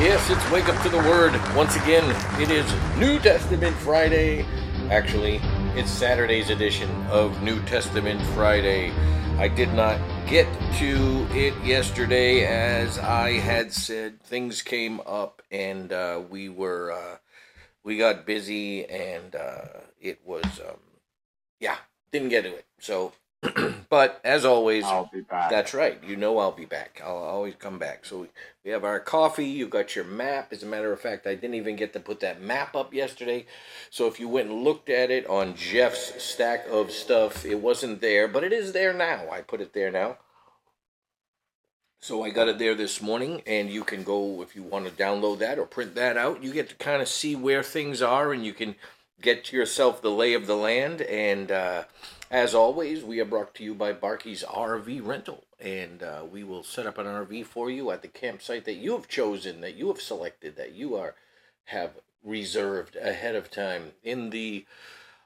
Yes, 0.00 0.30
it's 0.30 0.50
Wake 0.50 0.66
Up 0.70 0.82
to 0.82 0.88
the 0.88 0.96
Word. 0.96 1.38
Once 1.54 1.76
again, 1.76 2.02
it 2.40 2.50
is 2.50 2.64
New 2.96 3.18
Testament 3.18 3.76
Friday. 3.76 4.46
Actually, 4.90 5.40
it's 5.78 5.90
Saturday's 5.90 6.48
edition 6.48 6.88
of 7.08 7.42
New 7.42 7.62
Testament 7.66 8.18
Friday. 8.34 8.92
I 9.36 9.48
did 9.48 9.74
not 9.74 10.00
get 10.26 10.46
to 10.78 11.26
it 11.32 11.52
yesterday 11.62 12.46
as 12.46 12.98
I 12.98 13.32
had 13.32 13.74
said. 13.74 14.22
Things 14.22 14.62
came 14.62 15.00
up 15.00 15.42
and 15.50 15.92
uh, 15.92 16.22
we 16.30 16.48
were, 16.48 16.92
uh, 16.92 17.18
we 17.84 17.98
got 17.98 18.24
busy 18.24 18.86
and 18.86 19.36
uh, 19.36 19.80
it 20.00 20.20
was, 20.24 20.46
um, 20.66 20.78
yeah, 21.60 21.76
didn't 22.10 22.30
get 22.30 22.44
to 22.44 22.54
it. 22.54 22.64
So 22.78 23.12
but 23.88 24.20
as 24.22 24.44
always, 24.44 24.84
I'll 24.84 25.08
be 25.10 25.22
back. 25.22 25.48
That's 25.48 25.72
right. 25.72 25.98
You 26.06 26.16
know 26.16 26.38
I'll 26.38 26.52
be 26.52 26.66
back. 26.66 27.00
I'll 27.02 27.16
always 27.16 27.54
come 27.54 27.78
back. 27.78 28.04
So 28.04 28.20
we, 28.20 28.26
we 28.64 28.70
have 28.70 28.84
our 28.84 29.00
coffee. 29.00 29.46
You've 29.46 29.70
got 29.70 29.96
your 29.96 30.04
map. 30.04 30.52
As 30.52 30.62
a 30.62 30.66
matter 30.66 30.92
of 30.92 31.00
fact, 31.00 31.26
I 31.26 31.34
didn't 31.34 31.54
even 31.54 31.76
get 31.76 31.94
to 31.94 32.00
put 32.00 32.20
that 32.20 32.42
map 32.42 32.76
up 32.76 32.92
yesterday. 32.92 33.46
So 33.88 34.06
if 34.06 34.20
you 34.20 34.28
went 34.28 34.50
and 34.50 34.62
looked 34.62 34.90
at 34.90 35.10
it 35.10 35.26
on 35.26 35.54
Jeff's 35.54 36.22
stack 36.22 36.66
of 36.70 36.90
stuff, 36.90 37.46
it 37.46 37.60
wasn't 37.60 38.02
there, 38.02 38.28
but 38.28 38.44
it 38.44 38.52
is 38.52 38.72
there 38.72 38.92
now. 38.92 39.30
I 39.30 39.40
put 39.40 39.62
it 39.62 39.72
there 39.72 39.90
now. 39.90 40.18
So 42.02 42.22
I 42.22 42.30
got 42.30 42.48
it 42.48 42.58
there 42.58 42.74
this 42.74 43.00
morning, 43.00 43.42
and 43.46 43.70
you 43.70 43.84
can 43.84 44.04
go 44.04 44.42
if 44.42 44.54
you 44.54 44.62
want 44.62 44.86
to 44.86 44.90
download 44.90 45.38
that 45.38 45.58
or 45.58 45.66
print 45.66 45.94
that 45.94 46.16
out. 46.16 46.42
You 46.42 46.52
get 46.52 46.68
to 46.70 46.74
kind 46.76 47.00
of 47.00 47.08
see 47.08 47.36
where 47.36 47.62
things 47.62 48.02
are, 48.02 48.32
and 48.32 48.44
you 48.44 48.52
can 48.52 48.74
get 49.20 49.44
to 49.46 49.56
yourself 49.56 50.02
the 50.02 50.10
lay 50.10 50.34
of 50.34 50.46
the 50.46 50.56
land 50.56 51.00
and. 51.00 51.50
Uh, 51.50 51.84
as 52.30 52.54
always, 52.54 53.02
we 53.02 53.18
are 53.20 53.24
brought 53.24 53.54
to 53.56 53.64
you 53.64 53.74
by 53.74 53.92
Barkey's 53.92 54.44
RV 54.44 55.04
Rental, 55.04 55.42
and 55.58 56.02
uh, 56.02 56.22
we 56.30 56.44
will 56.44 56.62
set 56.62 56.86
up 56.86 56.96
an 56.96 57.06
RV 57.06 57.44
for 57.46 57.68
you 57.68 57.90
at 57.90 58.02
the 58.02 58.08
campsite 58.08 58.64
that 58.66 58.76
you 58.76 58.92
have 58.92 59.08
chosen, 59.08 59.60
that 59.62 59.74
you 59.74 59.88
have 59.88 60.00
selected, 60.00 60.56
that 60.56 60.72
you 60.72 60.94
are 60.94 61.14
have 61.66 61.90
reserved 62.22 62.96
ahead 62.96 63.34
of 63.34 63.50
time 63.50 63.92
in 64.04 64.30
the 64.30 64.64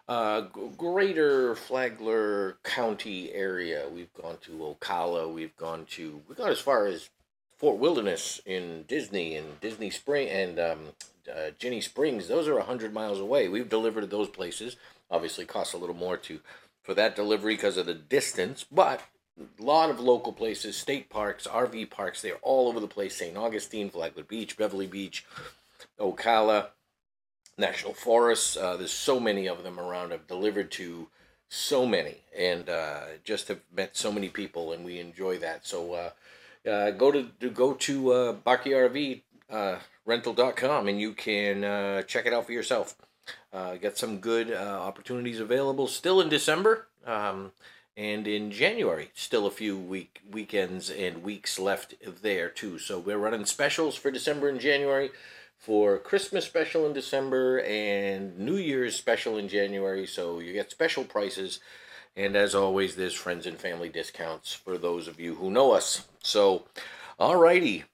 uh, 0.09 0.43
greater 0.77 1.55
Flagler 1.55 2.57
County 2.63 3.33
area. 3.33 3.87
We've 3.93 4.13
gone 4.15 4.39
to 4.43 4.53
Ocala, 4.53 5.33
we've 5.33 5.57
gone 5.57 5.87
to 5.91 6.23
we 6.27 6.35
got 6.35 6.51
as 6.51 6.61
far 6.61 6.87
as 6.87 7.11
Fort 7.59 7.79
Wilderness 7.79 8.41
in 8.47 8.85
Disney 8.89 9.37
and 9.37 9.61
Disney 9.61 9.91
Spring 9.91 10.29
and 10.29 10.59
um, 10.59 10.79
uh, 11.31 11.51
Ginnie 11.59 11.81
Springs. 11.81 12.29
Those 12.29 12.49
are 12.49 12.59
hundred 12.61 12.95
miles 12.95 13.21
away. 13.21 13.49
We've 13.49 13.69
delivered 13.69 14.03
to 14.03 14.07
those 14.07 14.29
places. 14.29 14.77
Obviously, 15.11 15.45
costs 15.45 15.75
a 15.75 15.79
little 15.79 15.95
more 15.95 16.17
to 16.17 16.41
for 16.85 16.95
that 16.95 17.17
delivery 17.17 17.57
because 17.57 17.77
of 17.77 17.87
the 17.87 17.95
distance, 17.95 18.65
but 18.71 19.01
a 19.39 19.63
lot 19.63 19.91
of 19.91 19.99
local 19.99 20.33
places, 20.33 20.77
state 20.77 21.11
parks, 21.11 21.47
RV 21.47 21.91
parks, 21.91 22.23
they're 22.23 22.37
all 22.43 22.69
over 22.69 22.79
the 22.79 22.87
place. 22.87 23.17
St. 23.17 23.37
Augustine, 23.37 23.91
Flagler 23.91 24.23
Beach, 24.23 24.57
Beverly 24.57 24.87
Beach, 24.87 25.27
Ocala, 25.99 26.69
National 27.59 27.95
Forests. 27.95 28.57
Uh, 28.57 28.77
there's 28.77 28.93
so 28.93 29.19
many 29.19 29.49
of 29.49 29.65
them 29.65 29.81
around. 29.81 30.13
I've 30.13 30.29
delivered 30.29 30.71
to 30.73 31.09
so 31.49 31.87
many 31.87 32.19
and 32.37 32.69
uh, 32.69 33.01
just 33.25 33.49
have 33.49 33.61
met 33.75 33.97
so 33.97 34.13
many 34.13 34.29
people, 34.29 34.73
and 34.73 34.85
we 34.85 35.01
enjoy 35.01 35.39
that. 35.39 35.67
So 35.67 35.95
uh, 35.95 36.11
uh 36.69 36.91
go 36.93 37.11
to, 37.11 37.29
to 37.41 37.51
go 37.51 37.75
to 37.75 38.13
uh, 38.13 38.33
RV 38.45 39.23
uh, 39.51 39.79
rental.com 40.05 40.89
and 40.89 41.01
you 41.01 41.13
can 41.13 41.65
uh, 41.65 42.03
check 42.03 42.27
it 42.27 42.33
out 42.33 42.47
for 42.47 42.53
yourself. 42.53 42.95
Uh, 43.53 43.77
got 43.77 43.97
some 43.97 44.19
good 44.19 44.51
uh, 44.51 44.57
opportunities 44.57 45.41
available 45.41 45.87
still 45.87 46.21
in 46.21 46.29
December 46.29 46.87
um, 47.07 47.53
and 47.97 48.27
in 48.27 48.51
January. 48.51 49.11
Still 49.15 49.47
a 49.47 49.51
few 49.51 49.79
week 49.79 50.21
weekends 50.31 50.91
and 50.91 51.23
weeks 51.23 51.59
left 51.59 51.95
there 52.23 52.49
too. 52.49 52.79
So 52.79 52.99
we're 52.99 53.19
running 53.19 53.47
specials 53.47 53.97
for 53.97 54.11
December 54.11 54.49
and 54.49 54.61
January, 54.61 55.11
for 55.59 55.99
Christmas 55.99 56.45
special 56.45 56.87
in 56.87 56.93
December 56.93 57.61
and 57.61 58.39
New 58.39 58.57
Year's 58.57 58.97
special 58.97 59.39
in 59.39 59.49
January. 59.49 60.07
So 60.07 60.41
you 60.41 60.53
get 60.53 60.71
special 60.71 61.05
prices. 61.05 61.61
And 62.17 62.37
as 62.37 62.55
always, 62.55 62.95
there's 62.95 63.15
friends 63.15 63.45
and 63.45 63.59
family 63.59 63.89
discounts 63.89 64.53
for 64.53 64.79
those 64.79 65.09
of 65.09 65.19
you 65.19 65.35
who 65.35 65.51
know 65.51 65.73
us. 65.73 66.07
So, 66.23 66.65
alrighty, 67.19 67.85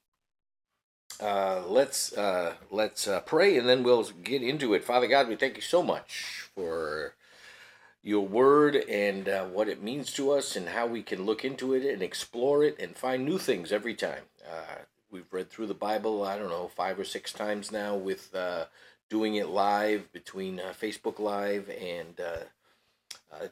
uh, 1.21 1.63
let's 1.67 2.13
uh, 2.15 2.55
let's 2.71 3.07
uh, 3.07 3.21
pray 3.21 3.57
and 3.59 3.69
then 3.69 3.83
we'll 3.83 4.05
get 4.23 4.43
into 4.43 4.75
it. 4.75 4.85
Father 4.85 5.07
God, 5.07 5.29
we 5.29 5.37
thank 5.37 5.57
you 5.57 5.63
so 5.63 5.83
much 5.83 6.49
for 6.55 7.15
your 8.03 8.27
word 8.27 8.77
and 8.77 9.29
uh, 9.29 9.45
what 9.45 9.69
it 9.69 9.83
means 9.83 10.13
to 10.15 10.31
us 10.31 10.57
and 10.57 10.71
how 10.71 10.87
we 10.87 11.03
can 11.03 11.27
look 11.27 11.45
into 11.45 11.75
it 11.75 11.85
and 11.85 12.03
explore 12.03 12.65
it 12.65 12.79
and 12.81 12.97
find 12.97 13.25
new 13.25 13.39
things 13.39 13.71
every 13.73 13.95
time. 13.95 14.23
Uh, 14.51 14.77
we've 15.11 15.31
read 15.31 15.51
through 15.51 15.67
the 15.67 15.75
Bible, 15.75 16.25
I 16.25 16.39
don't 16.39 16.49
know, 16.49 16.69
five 16.69 16.99
or 16.99 17.05
six 17.05 17.33
times 17.33 17.71
now 17.71 17.95
with 17.95 18.35
uh, 18.35 18.65
doing 19.11 19.35
it 19.35 19.49
live 19.49 20.11
between 20.13 20.59
Facebook 20.81 21.19
Live 21.19 21.69
and 21.69 22.19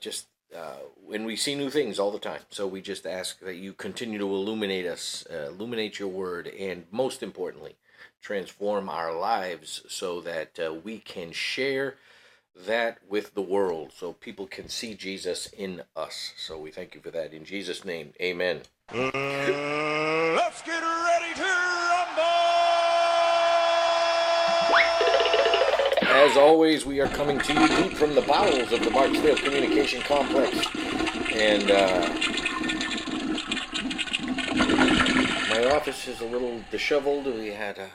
just 0.00 0.26
uh, 0.56 0.76
and 1.12 1.26
we 1.26 1.36
see 1.36 1.54
new 1.54 1.70
things 1.70 1.98
all 1.98 2.10
the 2.10 2.19
time. 2.19 2.41
So 2.50 2.66
we 2.66 2.81
just 2.81 3.06
ask 3.06 3.41
that 3.41 3.56
you 3.56 3.72
continue 3.72 4.19
to 4.19 4.25
illuminate 4.25 4.86
us, 4.86 5.26
uh, 5.31 5.48
illuminate 5.48 5.98
your 5.98 6.09
word, 6.09 6.47
and 6.47 6.84
most 6.91 7.22
importantly, 7.22 7.76
transform 8.20 8.88
our 8.88 9.14
lives 9.14 9.82
so 9.88 10.20
that 10.22 10.59
uh, 10.59 10.75
we 10.75 10.98
can 10.98 11.32
share 11.32 11.97
that 12.66 12.98
with 13.09 13.34
the 13.34 13.42
world 13.42 13.92
so 13.94 14.12
people 14.12 14.47
can 14.47 14.69
see 14.69 14.94
Jesus 14.94 15.47
in 15.47 15.82
us. 15.94 16.32
So 16.36 16.59
we 16.59 16.70
thank 16.70 16.94
you 16.94 17.00
for 17.00 17.10
that. 17.10 17.32
In 17.32 17.44
Jesus' 17.44 17.84
name, 17.84 18.12
amen. 18.20 18.62
let's 18.92 20.62
get 20.62 20.82
ready 20.82 20.97
As 26.18 26.36
always, 26.36 26.84
we 26.84 26.98
are 27.00 27.06
coming 27.06 27.38
to 27.38 27.52
you 27.54 27.68
deep 27.68 27.92
from 27.92 28.12
the 28.12 28.22
bowels 28.22 28.72
of 28.72 28.82
the 28.82 28.90
Barksdale 28.90 29.36
Communication 29.36 30.02
Complex. 30.02 30.52
And 31.32 31.70
uh, 31.70 32.08
my 35.48 35.70
office 35.76 36.08
is 36.08 36.20
a 36.20 36.24
little 36.24 36.60
disheveled. 36.72 37.26
We 37.26 37.50
had 37.50 37.76
to 37.76 37.86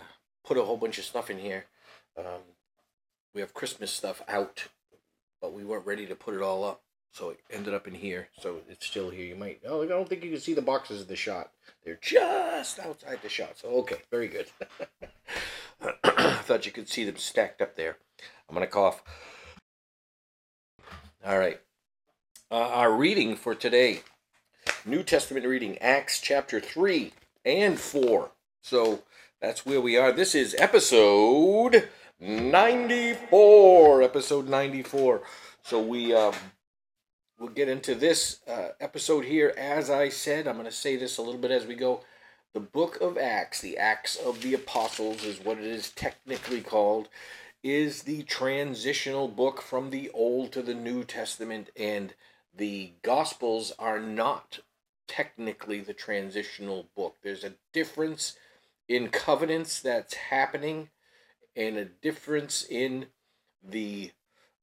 put 0.45 0.57
a 0.57 0.63
whole 0.63 0.78
bunch 0.78 0.97
of 0.97 1.03
stuff 1.03 1.29
in 1.29 1.38
here. 1.38 1.66
Um, 2.17 2.44
we 3.35 3.41
have 3.41 3.53
Christmas 3.53 3.91
stuff 3.91 4.22
out, 4.29 4.69
but 5.41 5.51
we 5.51 5.66
weren't 5.66 5.85
ready 5.85 6.05
to 6.05 6.16
put 6.16 6.34
it 6.34 6.41
all 6.41 6.63
up. 6.63 6.81
So 7.11 7.31
it 7.31 7.41
ended 7.51 7.73
up 7.73 7.90
in 7.90 7.94
here. 7.94 8.29
So 8.40 8.61
it's 8.69 8.85
still 8.85 9.09
here. 9.09 9.25
You 9.25 9.35
might. 9.35 9.59
Oh, 9.67 9.84
I 9.84 9.85
don't 9.85 10.07
think 10.07 10.23
you 10.23 10.31
can 10.31 10.40
see 10.40 10.53
the 10.53 10.61
boxes 10.61 11.01
in 11.01 11.07
the 11.09 11.17
shot. 11.17 11.51
They're 11.84 12.00
just 12.01 12.79
outside 12.79 13.19
the 13.22 13.28
shot. 13.28 13.57
So 13.57 13.67
okay, 13.79 13.97
very 14.09 14.29
good. 14.29 14.47
I 16.05 16.40
thought 16.45 16.66
you 16.66 16.72
could 16.72 16.88
see 16.88 17.03
them 17.03 17.17
stacked 17.17 17.61
up 17.61 17.75
there. 17.75 17.97
I'm 18.50 18.56
going 18.56 18.66
to 18.66 18.72
cough. 18.72 19.04
All 21.26 21.38
right. 21.38 21.59
Uh, 22.52 22.56
our 22.56 22.94
reading 22.94 23.36
for 23.36 23.56
today 23.56 24.02
New 24.86 25.04
Testament 25.04 25.46
reading, 25.46 25.78
Acts 25.80 26.20
chapter 26.20 26.59
3 26.59 27.14
and 27.46 27.80
4. 27.80 28.32
So 28.62 29.03
that's 29.42 29.66
where 29.66 29.82
we 29.82 29.98
are. 29.98 30.12
This 30.12 30.36
is 30.36 30.56
episode 30.58 31.90
94. 32.20 34.03
Episode 34.03 34.48
94. 34.50 35.22
So 35.64 35.82
we 35.82 36.14
um, 36.14 36.34
we'll 37.40 37.50
get 37.50 37.70
into 37.70 37.96
this 37.96 38.42
uh, 38.48 38.70
episode 38.80 39.26
here. 39.26 39.53
As 39.58 39.90
I 39.90 40.09
said, 40.09 40.47
I'm 40.47 40.56
going 40.56 40.66
to 40.66 40.72
say 40.72 40.96
this 40.96 41.17
a 41.17 41.22
little 41.22 41.40
bit 41.40 41.52
as 41.52 41.66
we 41.66 41.76
go. 41.76 42.02
The 42.53 42.59
book 42.59 43.02
of 43.02 43.17
Acts, 43.17 43.62
the 43.62 43.78
Acts 43.78 44.16
of 44.16 44.41
the 44.41 44.53
Apostles, 44.53 45.23
is 45.23 45.44
what 45.44 45.58
it 45.58 45.64
is 45.64 45.90
technically 45.91 46.62
called 46.62 47.09
is 47.64 48.04
the 48.04 48.24
transitional 48.24 49.30
book 49.30 49.62
from 49.62 49.90
the 49.90 50.10
Old 50.14 50.52
to 50.52 50.62
the 50.62 50.74
New 50.74 51.04
Testament, 51.04 51.70
and 51.78 52.14
the 52.56 52.92
Gospels 53.02 53.72
are 53.80 54.00
not 54.00 54.60
technically 55.08 55.80
the 55.80 55.94
transitional 55.94 56.88
book. 56.96 57.16
There's 57.24 57.44
a 57.44 57.54
difference 57.72 58.36
in 58.88 59.08
covenants 59.08 59.80
that's 59.80 60.14
happening, 60.14 60.90
and 61.56 61.78
a 61.78 61.86
difference 61.86 62.66
in 62.70 63.08
the 63.64 64.12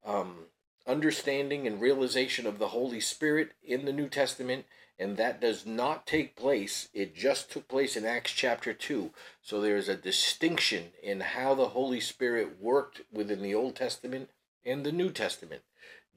um, 0.05 0.45
understanding 0.91 1.65
and 1.65 1.79
realization 1.79 2.45
of 2.45 2.59
the 2.59 2.69
Holy 2.69 2.99
Spirit 2.99 3.53
in 3.63 3.85
the 3.85 3.93
New 3.93 4.09
Testament 4.09 4.65
and 5.01 5.17
that 5.17 5.41
does 5.41 5.65
not 5.65 6.05
take 6.05 6.35
place. 6.35 6.87
It 6.93 7.15
just 7.15 7.51
took 7.51 7.67
place 7.67 7.97
in 7.97 8.05
Acts 8.05 8.33
chapter 8.33 8.71
2. 8.71 9.09
So 9.41 9.59
there 9.59 9.75
is 9.75 9.89
a 9.89 9.95
distinction 9.95 10.91
in 11.01 11.21
how 11.21 11.55
the 11.55 11.69
Holy 11.69 11.99
Spirit 11.99 12.61
worked 12.61 13.01
within 13.11 13.41
the 13.41 13.55
Old 13.55 13.75
Testament 13.75 14.29
and 14.63 14.85
the 14.85 14.91
New 14.91 15.09
Testament. 15.09 15.63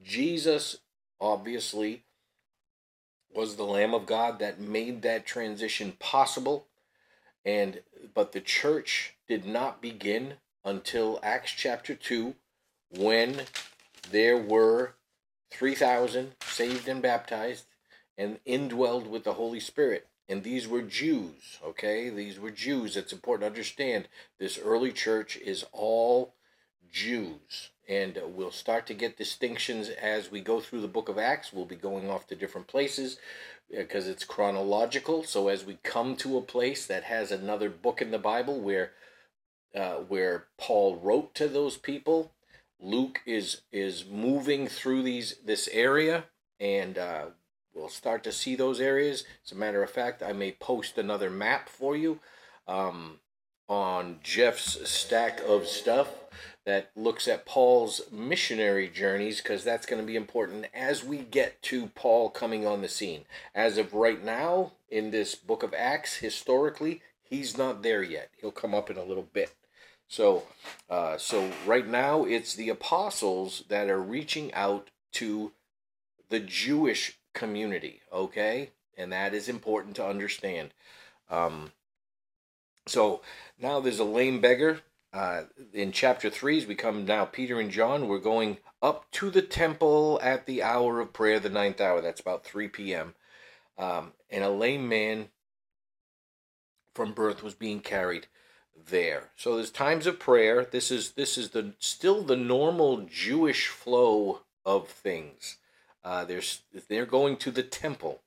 Jesus, 0.02 0.76
obviously, 1.18 2.02
was 3.34 3.56
the 3.56 3.62
Lamb 3.64 3.94
of 3.94 4.04
God 4.04 4.38
that 4.40 4.60
made 4.60 5.00
that 5.00 5.24
transition 5.24 5.94
possible. 5.98 6.66
And 7.42 7.80
but 8.12 8.32
the 8.32 8.40
church 8.42 9.14
did 9.26 9.46
not 9.46 9.80
begin 9.80 10.34
until 10.62 11.20
Acts 11.22 11.52
chapter 11.52 11.94
2 11.94 12.34
when 12.90 13.44
there 14.10 14.36
were 14.36 14.94
3,000 15.50 16.32
saved 16.42 16.88
and 16.88 17.02
baptized 17.02 17.66
and 18.16 18.38
indwelled 18.46 19.08
with 19.08 19.24
the 19.24 19.34
Holy 19.34 19.60
Spirit. 19.60 20.08
and 20.26 20.42
these 20.42 20.66
were 20.66 20.80
Jews, 20.80 21.58
okay? 21.62 22.08
These 22.08 22.40
were 22.40 22.50
Jews. 22.50 22.96
It's 22.96 23.12
important 23.12 23.42
to 23.42 23.46
understand 23.52 24.08
this 24.38 24.58
early 24.58 24.90
church 24.90 25.36
is 25.36 25.66
all 25.70 26.34
Jews. 26.90 27.70
And 27.86 28.18
we'll 28.28 28.50
start 28.50 28.86
to 28.86 28.94
get 28.94 29.18
distinctions 29.18 29.90
as 29.90 30.30
we 30.30 30.40
go 30.40 30.60
through 30.60 30.80
the 30.80 30.88
book 30.88 31.10
of 31.10 31.18
Acts. 31.18 31.52
We'll 31.52 31.66
be 31.66 31.76
going 31.76 32.08
off 32.08 32.26
to 32.28 32.34
different 32.34 32.68
places 32.68 33.18
because 33.70 34.08
it's 34.08 34.24
chronological. 34.24 35.24
So 35.24 35.48
as 35.48 35.64
we 35.64 35.78
come 35.82 36.16
to 36.16 36.38
a 36.38 36.42
place 36.42 36.86
that 36.86 37.04
has 37.04 37.30
another 37.30 37.68
book 37.68 38.00
in 38.00 38.10
the 38.10 38.18
Bible 38.18 38.60
where 38.60 38.92
uh, 39.74 39.96
where 39.96 40.44
Paul 40.56 40.96
wrote 40.96 41.34
to 41.34 41.48
those 41.48 41.76
people, 41.76 42.30
Luke 42.80 43.20
is 43.26 43.62
is 43.72 44.04
moving 44.04 44.66
through 44.66 45.02
these 45.02 45.36
this 45.44 45.68
area, 45.72 46.24
and 46.60 46.98
uh, 46.98 47.26
we'll 47.74 47.88
start 47.88 48.24
to 48.24 48.32
see 48.32 48.54
those 48.54 48.80
areas. 48.80 49.24
As 49.44 49.52
a 49.52 49.56
matter 49.56 49.82
of 49.82 49.90
fact, 49.90 50.22
I 50.22 50.32
may 50.32 50.52
post 50.52 50.98
another 50.98 51.30
map 51.30 51.68
for 51.68 51.96
you 51.96 52.20
um, 52.66 53.20
on 53.68 54.20
Jeff's 54.22 54.88
stack 54.88 55.40
of 55.46 55.66
stuff 55.66 56.08
that 56.66 56.90
looks 56.96 57.28
at 57.28 57.46
Paul's 57.46 58.02
missionary 58.10 58.88
journeys 58.88 59.40
because 59.40 59.64
that's 59.64 59.86
going 59.86 60.00
to 60.00 60.06
be 60.06 60.16
important 60.16 60.66
as 60.72 61.04
we 61.04 61.18
get 61.18 61.62
to 61.62 61.88
Paul 61.88 62.30
coming 62.30 62.66
on 62.66 62.80
the 62.80 62.88
scene. 62.88 63.24
As 63.54 63.76
of 63.76 63.92
right 63.92 64.22
now, 64.22 64.72
in 64.88 65.10
this 65.10 65.34
book 65.34 65.62
of 65.62 65.74
Acts, 65.74 66.16
historically, 66.16 67.02
he's 67.22 67.58
not 67.58 67.82
there 67.82 68.02
yet. 68.02 68.30
He'll 68.40 68.50
come 68.50 68.74
up 68.74 68.90
in 68.90 68.96
a 68.96 69.04
little 69.04 69.28
bit. 69.32 69.54
So, 70.14 70.44
uh, 70.88 71.18
so 71.18 71.50
right 71.66 71.88
now 71.88 72.24
it's 72.24 72.54
the 72.54 72.68
apostles 72.68 73.64
that 73.68 73.90
are 73.90 74.00
reaching 74.00 74.54
out 74.54 74.90
to 75.14 75.50
the 76.28 76.38
Jewish 76.38 77.18
community. 77.32 78.00
Okay, 78.12 78.70
and 78.96 79.10
that 79.10 79.34
is 79.34 79.48
important 79.48 79.96
to 79.96 80.06
understand. 80.06 80.70
Um, 81.28 81.72
so 82.86 83.22
now 83.58 83.80
there's 83.80 83.98
a 83.98 84.04
lame 84.04 84.40
beggar. 84.40 84.82
Uh, 85.12 85.44
in 85.72 85.90
chapter 85.90 86.30
3, 86.30 86.58
as 86.58 86.66
we 86.66 86.76
come 86.76 87.04
now, 87.04 87.24
Peter 87.24 87.58
and 87.58 87.72
John, 87.72 88.06
we're 88.06 88.18
going 88.18 88.58
up 88.80 89.10
to 89.12 89.30
the 89.30 89.42
temple 89.42 90.20
at 90.22 90.46
the 90.46 90.62
hour 90.62 91.00
of 91.00 91.12
prayer, 91.12 91.40
the 91.40 91.48
ninth 91.48 91.80
hour. 91.80 92.00
That's 92.00 92.20
about 92.20 92.44
3 92.44 92.68
p.m. 92.68 93.14
Um, 93.76 94.12
and 94.30 94.44
a 94.44 94.50
lame 94.50 94.88
man 94.88 95.30
from 96.94 97.14
birth 97.14 97.42
was 97.42 97.54
being 97.54 97.80
carried 97.80 98.28
there. 98.76 99.30
So 99.36 99.56
there's 99.56 99.70
times 99.70 100.06
of 100.06 100.18
prayer. 100.18 100.64
This 100.64 100.90
is 100.90 101.12
this 101.12 101.38
is 101.38 101.50
the 101.50 101.74
still 101.78 102.22
the 102.22 102.36
normal 102.36 103.02
Jewish 103.02 103.68
flow 103.68 104.40
of 104.64 104.88
things. 104.88 105.56
Uh, 106.02 106.24
there's 106.24 106.62
they're 106.88 107.06
going 107.06 107.36
to 107.38 107.50
the 107.50 107.62
temple, 107.62 108.20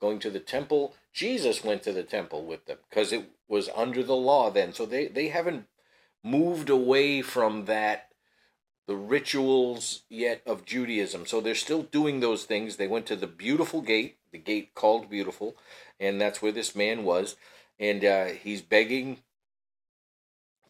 going 0.00 0.18
to 0.20 0.30
the 0.30 0.40
temple. 0.40 0.94
Jesus 1.12 1.64
went 1.64 1.82
to 1.84 1.92
the 1.92 2.02
temple 2.02 2.44
with 2.44 2.66
them 2.66 2.78
because 2.88 3.12
it 3.12 3.30
was 3.48 3.68
under 3.74 4.02
the 4.02 4.16
law 4.16 4.50
then. 4.50 4.72
So 4.72 4.86
they 4.86 5.06
they 5.06 5.28
haven't 5.28 5.66
moved 6.22 6.70
away 6.70 7.22
from 7.22 7.66
that 7.66 8.08
the 8.86 8.96
rituals 8.96 10.02
yet 10.10 10.42
of 10.46 10.64
Judaism. 10.64 11.26
So 11.26 11.40
they're 11.40 11.54
still 11.54 11.82
doing 11.82 12.20
those 12.20 12.44
things. 12.44 12.76
They 12.76 12.86
went 12.86 13.06
to 13.06 13.16
the 13.16 13.26
beautiful 13.26 13.80
gate, 13.80 14.18
the 14.30 14.38
gate 14.38 14.74
called 14.74 15.08
beautiful, 15.08 15.56
and 15.98 16.20
that's 16.20 16.42
where 16.42 16.52
this 16.52 16.76
man 16.76 17.04
was. 17.04 17.36
And 17.78 18.04
uh, 18.04 18.26
he's 18.26 18.62
begging 18.62 19.18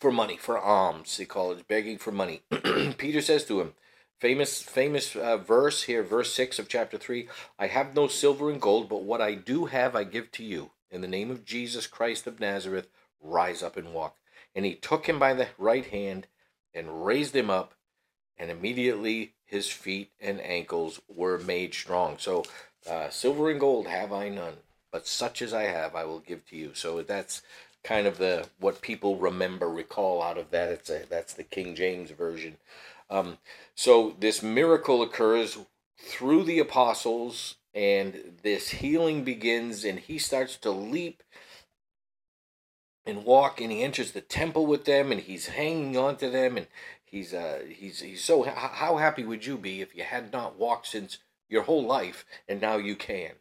for 0.04 0.12
money, 0.12 0.36
for 0.36 0.58
alms, 0.58 1.16
they 1.16 1.24
call 1.24 1.50
it, 1.52 1.66
begging 1.66 1.96
for 1.96 2.12
money. 2.12 2.42
Peter 2.98 3.22
says 3.22 3.46
to 3.46 3.62
him, 3.62 3.72
famous 4.20 4.60
famous 4.60 5.16
uh, 5.16 5.38
verse 5.38 5.84
here, 5.84 6.02
verse 6.02 6.30
6 6.34 6.58
of 6.58 6.68
chapter 6.68 6.98
3 6.98 7.26
I 7.58 7.68
have 7.68 7.94
no 7.94 8.06
silver 8.06 8.50
and 8.50 8.60
gold, 8.60 8.90
but 8.90 9.02
what 9.02 9.22
I 9.22 9.32
do 9.32 9.64
have 9.64 9.96
I 9.96 10.04
give 10.04 10.30
to 10.32 10.44
you. 10.44 10.72
In 10.90 11.00
the 11.00 11.08
name 11.08 11.30
of 11.30 11.46
Jesus 11.46 11.86
Christ 11.86 12.26
of 12.26 12.38
Nazareth, 12.38 12.88
rise 13.22 13.62
up 13.62 13.78
and 13.78 13.94
walk. 13.94 14.18
And 14.54 14.66
he 14.66 14.74
took 14.74 15.08
him 15.08 15.18
by 15.18 15.32
the 15.32 15.48
right 15.56 15.86
hand 15.86 16.26
and 16.74 17.06
raised 17.06 17.34
him 17.34 17.48
up, 17.48 17.72
and 18.36 18.50
immediately 18.50 19.32
his 19.46 19.70
feet 19.70 20.10
and 20.20 20.38
ankles 20.42 21.00
were 21.08 21.38
made 21.38 21.72
strong. 21.72 22.18
So, 22.18 22.44
uh, 22.86 23.08
silver 23.08 23.50
and 23.50 23.58
gold 23.58 23.86
have 23.86 24.12
I 24.12 24.28
none, 24.28 24.56
but 24.92 25.06
such 25.06 25.40
as 25.40 25.54
I 25.54 25.62
have 25.62 25.94
I 25.94 26.04
will 26.04 26.20
give 26.20 26.46
to 26.48 26.56
you. 26.56 26.74
So 26.74 27.00
that's 27.00 27.40
kind 27.84 28.06
of 28.06 28.18
the 28.18 28.48
what 28.58 28.80
people 28.80 29.16
remember 29.16 29.68
recall 29.68 30.22
out 30.22 30.38
of 30.38 30.50
that. 30.50 30.70
It's 30.70 30.90
a 30.90 31.04
that's 31.08 31.34
the 31.34 31.44
king 31.44 31.76
james 31.76 32.10
version. 32.10 32.56
Um, 33.10 33.38
so 33.74 34.16
this 34.18 34.42
miracle 34.42 35.02
occurs 35.02 35.58
through 35.98 36.44
the 36.44 36.58
apostles 36.58 37.56
and 37.74 38.38
this 38.42 38.70
healing 38.70 39.24
begins 39.24 39.84
and 39.84 39.98
he 39.98 40.18
starts 40.18 40.56
to 40.56 40.70
leap 40.70 41.22
and 43.04 43.24
walk 43.24 43.60
and 43.60 43.70
he 43.70 43.82
enters 43.82 44.12
the 44.12 44.20
temple 44.20 44.66
with 44.66 44.84
them 44.84 45.12
and 45.12 45.20
he's 45.22 45.48
hanging 45.48 45.96
on 45.96 46.16
to 46.16 46.30
them 46.30 46.56
and 46.56 46.66
he's 47.04 47.34
uh 47.34 47.60
he's 47.68 48.00
he's 48.00 48.24
so 48.24 48.42
how 48.42 48.96
happy 48.96 49.24
would 49.24 49.44
you 49.44 49.58
be 49.58 49.80
if 49.82 49.94
you 49.94 50.02
had 50.02 50.32
not 50.32 50.58
walked 50.58 50.86
since 50.86 51.18
your 51.48 51.62
whole 51.64 51.84
life 51.84 52.24
and 52.48 52.60
now 52.60 52.76
you 52.76 52.96
can? 52.96 53.32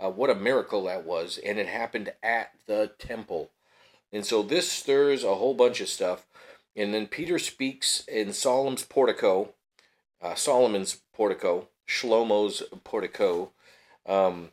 Uh, 0.00 0.10
what 0.10 0.30
a 0.30 0.34
miracle 0.34 0.84
that 0.84 1.04
was 1.04 1.38
and 1.44 1.58
it 1.58 1.68
happened 1.68 2.12
at 2.22 2.50
the 2.66 2.90
temple 2.98 3.50
and 4.12 4.26
so 4.26 4.42
this 4.42 4.70
stirs 4.70 5.24
a 5.24 5.34
whole 5.34 5.54
bunch 5.54 5.80
of 5.80 5.88
stuff. 5.88 6.26
And 6.76 6.92
then 6.92 7.06
Peter 7.06 7.38
speaks 7.38 8.04
in 8.06 8.32
Solomon's 8.32 8.84
portico, 8.84 9.54
uh, 10.20 10.34
Solomon's 10.34 11.02
portico, 11.14 11.68
Shlomo's 11.86 12.62
portico. 12.84 13.52
Um, 14.06 14.50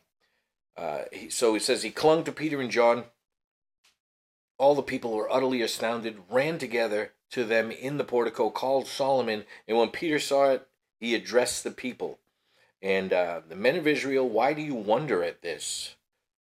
uh, 0.76 1.02
he, 1.12 1.30
so 1.30 1.54
he 1.54 1.60
says 1.60 1.82
he 1.82 1.90
clung 1.90 2.24
to 2.24 2.32
Peter 2.32 2.60
and 2.60 2.70
John. 2.70 3.04
All 4.58 4.74
the 4.74 4.82
people 4.82 5.12
were 5.12 5.32
utterly 5.32 5.62
astounded, 5.62 6.18
ran 6.30 6.58
together 6.58 7.12
to 7.30 7.44
them 7.44 7.70
in 7.70 7.96
the 7.96 8.04
portico, 8.04 8.50
called 8.50 8.86
Solomon. 8.86 9.44
And 9.66 9.78
when 9.78 9.88
Peter 9.88 10.18
saw 10.18 10.50
it, 10.50 10.66
he 10.98 11.14
addressed 11.14 11.64
the 11.64 11.70
people. 11.70 12.18
And 12.82 13.12
uh, 13.12 13.40
the 13.48 13.56
men 13.56 13.76
of 13.76 13.86
Israel, 13.86 14.28
why 14.28 14.52
do 14.52 14.62
you 14.62 14.74
wonder 14.74 15.22
at 15.22 15.42
this? 15.42 15.96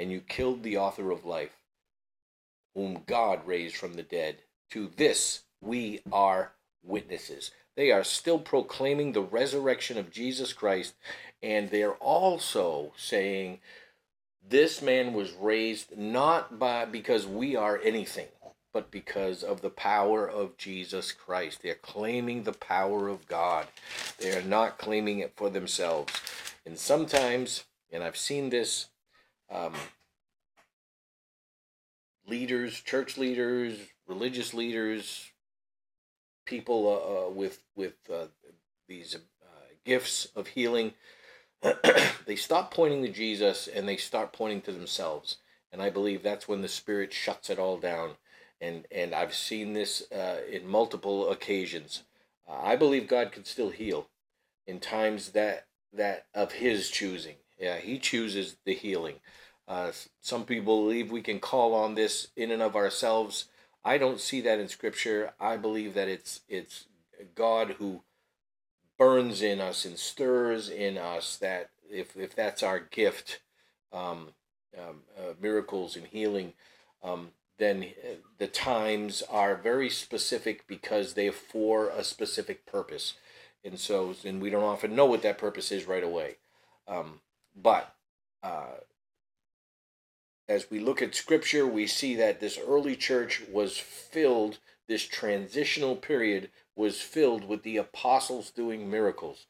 and 0.00 0.10
you 0.10 0.20
killed 0.20 0.62
the 0.62 0.78
author 0.78 1.10
of 1.10 1.26
life, 1.26 1.58
whom 2.74 3.02
God 3.06 3.46
raised 3.46 3.76
from 3.76 3.94
the 3.94 4.02
dead. 4.02 4.38
To 4.70 4.90
this 4.96 5.42
we 5.60 6.00
are 6.10 6.52
witnesses. 6.82 7.50
They 7.76 7.90
are 7.90 8.02
still 8.02 8.38
proclaiming 8.38 9.12
the 9.12 9.20
resurrection 9.20 9.98
of 9.98 10.10
Jesus 10.10 10.54
Christ, 10.54 10.94
and 11.42 11.70
they're 11.70 11.94
also 11.94 12.92
saying 12.96 13.60
this 14.48 14.80
man 14.80 15.12
was 15.12 15.32
raised 15.32 15.96
not 15.98 16.58
by 16.58 16.86
because 16.86 17.26
we 17.26 17.54
are 17.54 17.78
anything, 17.84 18.28
but 18.72 18.90
because 18.90 19.42
of 19.42 19.60
the 19.60 19.70
power 19.70 20.26
of 20.26 20.56
Jesus 20.56 21.12
Christ. 21.12 21.60
They're 21.62 21.74
claiming 21.74 22.44
the 22.44 22.52
power 22.52 23.08
of 23.08 23.28
God. 23.28 23.66
They 24.18 24.34
are 24.34 24.42
not 24.42 24.78
claiming 24.78 25.18
it 25.18 25.34
for 25.36 25.50
themselves. 25.50 26.14
And 26.64 26.78
sometimes, 26.78 27.64
and 27.92 28.02
I've 28.02 28.16
seen 28.16 28.48
this 28.48 28.86
um, 29.50 29.74
leaders, 32.26 32.80
church 32.80 33.18
leaders, 33.18 33.78
religious 34.06 34.54
leaders, 34.54 35.30
people 36.44 36.88
uh, 36.88 37.28
uh, 37.28 37.30
with 37.30 37.62
with 37.76 37.94
uh, 38.12 38.26
these 38.88 39.14
uh, 39.14 39.74
gifts 39.84 40.28
of 40.36 40.48
healing, 40.48 40.92
they 42.26 42.36
stop 42.36 42.72
pointing 42.72 43.02
to 43.02 43.10
Jesus 43.10 43.68
and 43.68 43.88
they 43.88 43.96
start 43.96 44.32
pointing 44.32 44.60
to 44.62 44.72
themselves. 44.72 45.36
And 45.72 45.80
I 45.80 45.90
believe 45.90 46.22
that's 46.22 46.48
when 46.48 46.62
the 46.62 46.68
Spirit 46.68 47.12
shuts 47.12 47.50
it 47.50 47.58
all 47.58 47.78
down. 47.78 48.12
And 48.60 48.86
and 48.90 49.14
I've 49.14 49.34
seen 49.34 49.72
this 49.72 50.10
uh, 50.12 50.40
in 50.50 50.66
multiple 50.66 51.30
occasions. 51.30 52.02
I 52.48 52.74
believe 52.74 53.06
God 53.06 53.30
can 53.30 53.44
still 53.44 53.70
heal 53.70 54.08
in 54.66 54.80
times 54.80 55.30
that 55.30 55.66
that 55.92 56.26
of 56.34 56.52
His 56.52 56.90
choosing. 56.90 57.36
Yeah, 57.60 57.78
He 57.78 57.98
chooses 57.98 58.56
the 58.64 58.74
healing. 58.74 59.16
Uh, 59.68 59.92
some 60.20 60.44
people 60.44 60.82
believe 60.82 61.12
we 61.12 61.22
can 61.22 61.38
call 61.38 61.74
on 61.74 61.94
this 61.94 62.28
in 62.34 62.50
and 62.50 62.62
of 62.62 62.74
ourselves. 62.74 63.44
I 63.84 63.98
don't 63.98 64.18
see 64.18 64.40
that 64.40 64.58
in 64.58 64.68
Scripture. 64.68 65.32
I 65.38 65.56
believe 65.56 65.94
that 65.94 66.08
it's 66.08 66.40
it's 66.48 66.86
God 67.34 67.76
who 67.78 68.02
burns 68.98 69.42
in 69.42 69.60
us 69.60 69.84
and 69.84 69.98
stirs 69.98 70.68
in 70.68 70.98
us 70.98 71.36
that 71.36 71.70
if 71.88 72.16
if 72.16 72.34
that's 72.34 72.62
our 72.62 72.80
gift, 72.80 73.40
um, 73.92 74.30
um, 74.76 75.02
uh, 75.16 75.34
miracles 75.40 75.96
and 75.96 76.06
healing, 76.06 76.54
um, 77.02 77.28
then 77.58 77.84
uh, 78.04 78.14
the 78.38 78.46
times 78.46 79.22
are 79.30 79.54
very 79.54 79.90
specific 79.90 80.66
because 80.66 81.14
they're 81.14 81.32
for 81.32 81.88
a 81.90 82.02
specific 82.02 82.66
purpose. 82.66 83.14
And 83.64 83.78
so, 83.78 84.14
and 84.24 84.40
we 84.40 84.50
don't 84.50 84.64
often 84.64 84.96
know 84.96 85.06
what 85.06 85.22
that 85.22 85.38
purpose 85.38 85.70
is 85.70 85.86
right 85.86 86.02
away. 86.02 86.36
Um, 86.88 87.20
but 87.54 87.94
uh, 88.42 88.78
as 90.48 90.70
we 90.70 90.80
look 90.80 91.00
at 91.00 91.14
scripture, 91.14 91.66
we 91.66 91.86
see 91.86 92.16
that 92.16 92.40
this 92.40 92.58
early 92.58 92.96
church 92.96 93.42
was 93.52 93.78
filled, 93.78 94.58
this 94.88 95.06
transitional 95.06 95.96
period 95.96 96.50
was 96.74 97.00
filled 97.00 97.46
with 97.46 97.62
the 97.62 97.76
apostles 97.76 98.50
doing 98.50 98.90
miracles. 98.90 99.46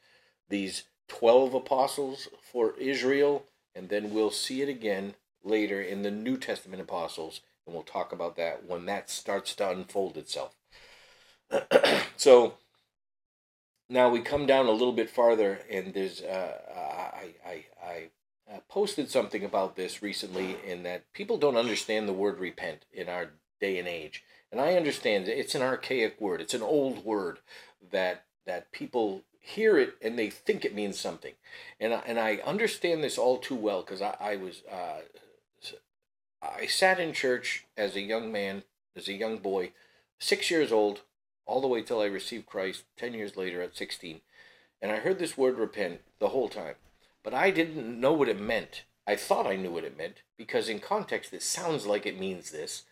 These 0.48 0.84
12 1.08 1.54
apostles 1.54 2.28
for 2.52 2.74
Israel, 2.78 3.46
and 3.74 3.88
then 3.88 4.12
we'll 4.12 4.30
see 4.30 4.62
it 4.62 4.68
again 4.68 5.14
later 5.42 5.80
in 5.80 6.02
the 6.02 6.10
New 6.10 6.36
Testament 6.36 6.82
apostles, 6.82 7.40
and 7.64 7.74
we'll 7.74 7.82
talk 7.82 8.12
about 8.12 8.36
that 8.36 8.66
when 8.66 8.86
that 8.86 9.08
starts 9.08 9.54
to 9.54 9.70
unfold 9.70 10.16
itself. 10.16 10.54
so 12.16 12.54
now 13.88 14.08
we 14.08 14.20
come 14.20 14.46
down 14.46 14.66
a 14.66 14.72
little 14.72 14.92
bit 14.92 15.10
farther, 15.10 15.60
and 15.70 15.94
there's 15.94 16.20
uh, 16.20 16.99
I 17.20 17.26
I 17.48 17.64
I 17.84 18.54
uh, 18.54 18.60
posted 18.68 19.10
something 19.10 19.44
about 19.44 19.76
this 19.76 20.02
recently, 20.02 20.56
in 20.66 20.82
that 20.84 21.12
people 21.12 21.38
don't 21.38 21.56
understand 21.56 22.08
the 22.08 22.12
word 22.12 22.38
repent 22.38 22.84
in 22.92 23.08
our 23.08 23.30
day 23.60 23.78
and 23.78 23.88
age, 23.88 24.24
and 24.50 24.60
I 24.60 24.74
understand 24.74 25.28
it's 25.28 25.54
an 25.54 25.62
archaic 25.62 26.20
word, 26.20 26.40
it's 26.40 26.54
an 26.54 26.62
old 26.62 27.04
word 27.04 27.38
that 27.92 28.24
that 28.46 28.72
people 28.72 29.22
hear 29.42 29.78
it 29.78 29.94
and 30.02 30.18
they 30.18 30.30
think 30.30 30.64
it 30.64 30.74
means 30.74 30.98
something. 30.98 31.34
And 31.78 31.94
I, 31.94 32.02
and 32.06 32.18
I 32.18 32.36
understand 32.44 33.02
this 33.02 33.18
all 33.18 33.38
too 33.38 33.54
well 33.54 33.80
because 33.82 34.02
I, 34.02 34.16
I 34.20 34.36
was 34.36 34.62
uh, 34.70 35.00
I 36.42 36.66
sat 36.66 37.00
in 37.00 37.12
church 37.12 37.66
as 37.76 37.96
a 37.96 38.00
young 38.00 38.32
man, 38.32 38.64
as 38.96 39.08
a 39.08 39.12
young 39.14 39.38
boy, 39.38 39.72
six 40.18 40.50
years 40.50 40.72
old, 40.72 41.02
all 41.46 41.60
the 41.60 41.68
way 41.68 41.82
till 41.82 42.00
I 42.00 42.06
received 42.06 42.46
Christ 42.46 42.84
ten 42.96 43.14
years 43.14 43.36
later 43.36 43.62
at 43.62 43.76
sixteen, 43.76 44.20
and 44.80 44.90
I 44.90 44.96
heard 44.96 45.18
this 45.18 45.36
word 45.36 45.58
repent 45.58 46.00
the 46.18 46.28
whole 46.28 46.48
time, 46.48 46.74
but 47.22 47.34
I 47.34 47.50
didn't 47.50 48.00
know 48.00 48.12
what 48.12 48.28
it 48.28 48.40
meant. 48.40 48.84
I 49.06 49.16
thought 49.16 49.46
I 49.46 49.56
knew 49.56 49.70
what 49.70 49.84
it 49.84 49.98
meant 49.98 50.22
because 50.36 50.68
in 50.68 50.78
context 50.78 51.32
it 51.32 51.42
sounds 51.42 51.86
like 51.86 52.06
it 52.06 52.18
means 52.18 52.50
this, 52.50 52.84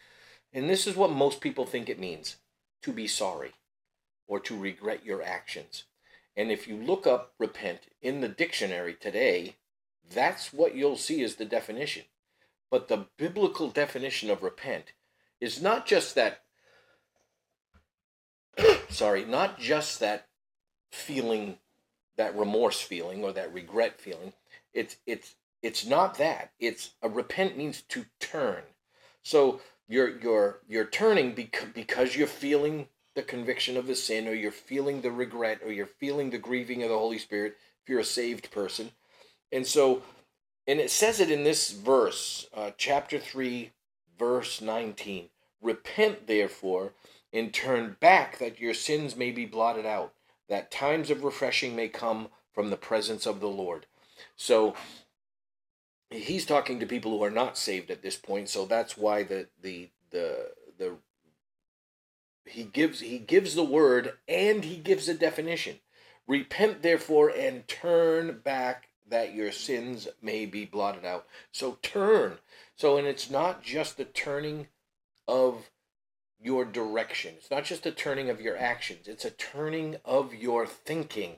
and 0.53 0.69
this 0.69 0.87
is 0.87 0.97
what 0.97 1.11
most 1.11 1.41
people 1.41 1.67
think 1.67 1.89
it 1.89 1.99
means: 1.99 2.37
to 2.83 2.93
be 2.93 3.07
sorry, 3.07 3.53
or 4.27 4.41
to 4.41 4.59
regret 4.59 5.05
your 5.05 5.23
actions. 5.23 5.85
And 6.37 6.53
if 6.53 6.69
you 6.69 6.77
look 6.77 7.07
up 7.07 7.35
repent 7.39 7.89
in 8.01 8.21
the 8.21 8.29
dictionary 8.29 8.95
today, 8.95 9.57
that's 10.09 10.53
what 10.53 10.75
you'll 10.75 10.97
see 10.97 11.23
as 11.23 11.35
the 11.35 11.45
definition. 11.45 12.05
But 12.71 12.89
the 12.89 13.07
biblical 13.17 13.71
definition 13.71 14.31
of 14.31 14.43
repent 14.43 14.93
is 15.41 15.63
not 15.63 15.87
just 15.87 16.15
that, 16.15 16.43
sorry, 18.89 19.25
not 19.25 19.59
just 19.59 20.01
that 20.01 20.29
feeling, 20.91 21.59
that 22.19 22.37
remorse 22.37 22.81
feeling 22.81 23.25
or 23.25 23.33
that 23.33 23.53
regret 23.55 24.01
feeling. 24.01 24.35
It's, 24.75 24.97
it's, 25.07 25.37
it's 25.63 25.87
not 25.87 26.19
that. 26.19 26.53
It's 26.61 26.91
a 27.03 27.09
repent 27.09 27.57
means 27.57 27.83
to 27.89 28.05
turn. 28.21 28.63
So 29.23 29.61
you're, 29.89 30.19
you're, 30.21 30.59
you're 30.69 30.85
turning 30.85 31.33
because, 31.33 31.69
because 31.75 32.15
you're 32.15 32.27
feeling 32.27 32.89
the 33.15 33.23
conviction 33.23 33.77
of 33.77 33.87
the 33.87 33.95
sin 33.95 34.29
or 34.29 34.35
you're 34.35 34.53
feeling 34.53 35.01
the 35.01 35.11
regret 35.11 35.61
or 35.65 35.73
you're 35.73 35.87
feeling 35.87 36.31
the 36.31 36.39
grieving 36.39 36.83
of 36.83 36.91
the 36.91 36.99
Holy 36.99 37.19
Spirit 37.19 37.57
if 37.83 37.89
you're 37.89 38.01
a 38.01 38.05
saved 38.05 38.51
person. 38.51 38.91
And 39.51 39.67
so, 39.67 40.03
and 40.67 40.79
it 40.79 40.91
says 40.91 41.19
it 41.21 41.31
in 41.31 41.45
this 41.45 41.71
verse, 41.73 42.47
uh, 42.55 42.73
chapter 42.77 43.19
3, 43.19 43.73
verse 44.19 44.61
19 44.61 45.31
Repent, 45.61 46.29
therefore, 46.29 46.93
and 47.33 47.53
turn 47.53 47.97
back 47.99 48.39
that 48.39 48.61
your 48.61 48.75
sins 48.75 49.17
may 49.17 49.33
be 49.33 49.45
blotted 49.45 49.85
out, 49.85 50.13
that 50.49 50.71
times 50.71 51.11
of 51.11 51.25
refreshing 51.25 51.77
may 51.77 51.89
come 51.89 52.29
from 52.53 52.71
the 52.71 52.77
presence 52.77 53.27
of 53.27 53.41
the 53.41 53.49
Lord. 53.49 53.87
So, 54.37 54.75
he's 56.11 56.47
talking 56.47 56.81
to 56.81 56.87
people 56.87 57.13
who 57.13 57.25
are 57.25 57.31
not 57.31 57.59
saved 57.59 57.91
at 57.91 58.03
this 58.03 58.17
point 58.17 58.49
so 58.49 58.65
that's 58.65 58.97
why 58.97 59.23
the 59.23 59.47
the 59.61 59.91
the 60.11 60.53
the 60.79 60.97
he 62.49 62.65
gives 62.65 63.01
he 63.01 63.19
gives 63.19 63.55
the 63.55 63.65
word 63.65 64.15
and 64.27 64.65
he 64.65 64.77
gives 64.77 65.09
a 65.09 65.15
definition. 65.15 65.81
Repent 66.27 66.83
therefore 66.83 67.31
and 67.31 67.69
turn 67.69 68.41
back 68.43 68.89
that 69.09 69.35
your 69.35 69.53
sins 69.53 70.09
may 70.21 70.47
be 70.47 70.65
blotted 70.65 71.05
out. 71.05 71.27
So 71.53 71.79
turn. 71.83 72.39
So 72.75 72.97
and 72.97 73.07
it's 73.07 73.31
not 73.31 73.63
just 73.63 73.97
the 73.97 74.05
turning 74.05 74.69
of 75.27 75.71
your 76.41 76.65
direction. 76.65 77.35
It's 77.37 77.51
not 77.51 77.65
just 77.65 77.87
a 77.87 77.91
turning 77.91 78.31
of 78.31 78.41
your 78.41 78.57
actions. 78.57 79.09
It's 79.09 79.25
a 79.25 79.31
turning 79.31 79.97
of 80.05 80.35
your 80.35 80.67
thinking. 80.67 81.37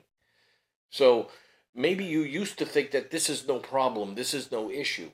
So 0.89 1.29
maybe 1.73 2.03
you 2.05 2.21
used 2.21 2.57
to 2.59 2.65
think 2.65 2.91
that 2.91 3.11
this 3.11 3.29
is 3.29 3.47
no 3.47 3.59
problem, 3.59 4.15
this 4.15 4.33
is 4.33 4.51
no 4.51 4.69
issue. 4.69 5.11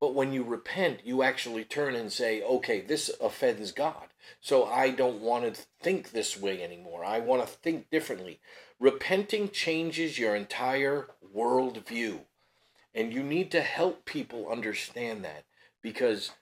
But 0.00 0.14
when 0.14 0.32
you 0.32 0.42
repent, 0.42 1.06
you 1.06 1.22
actually 1.22 1.62
turn 1.62 1.94
and 1.94 2.12
say, 2.12 2.42
okay, 2.42 2.80
this 2.80 3.08
offends 3.20 3.70
God. 3.70 4.08
So 4.40 4.64
I 4.64 4.90
don't 4.90 5.20
want 5.20 5.54
to 5.54 5.62
think 5.80 6.10
this 6.10 6.36
way 6.36 6.60
anymore. 6.60 7.04
I 7.04 7.20
want 7.20 7.42
to 7.42 7.46
think 7.46 7.88
differently. 7.88 8.40
Repenting 8.80 9.48
changes 9.50 10.18
your 10.18 10.34
entire 10.34 11.10
worldview. 11.34 12.22
And 12.92 13.12
you 13.12 13.22
need 13.22 13.52
to 13.52 13.62
help 13.62 14.04
people 14.04 14.50
understand 14.50 15.24
that 15.24 15.44
because 15.82 16.32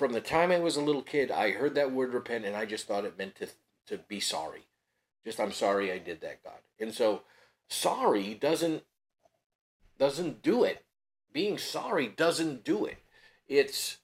from 0.00 0.14
the 0.14 0.20
time 0.22 0.50
I 0.50 0.58
was 0.58 0.76
a 0.76 0.80
little 0.80 1.02
kid, 1.02 1.30
I 1.30 1.50
heard 1.50 1.74
that 1.74 1.92
word 1.92 2.14
repent 2.14 2.46
and 2.46 2.56
I 2.56 2.64
just 2.64 2.88
thought 2.88 3.04
it 3.04 3.18
meant 3.18 3.34
to, 3.36 3.48
to 3.88 3.98
be 3.98 4.18
sorry. 4.18 4.62
Just, 5.26 5.38
I'm 5.38 5.52
sorry 5.52 5.92
I 5.92 5.98
did 5.98 6.22
that, 6.22 6.42
God. 6.42 6.56
And 6.80 6.94
so 6.94 7.20
sorry 7.68 8.32
doesn't 8.32 8.82
doesn't 9.98 10.40
do 10.40 10.64
it. 10.64 10.86
Being 11.34 11.58
sorry 11.58 12.08
doesn't 12.08 12.64
do 12.64 12.86
it. 12.86 12.96
It's 13.46 13.98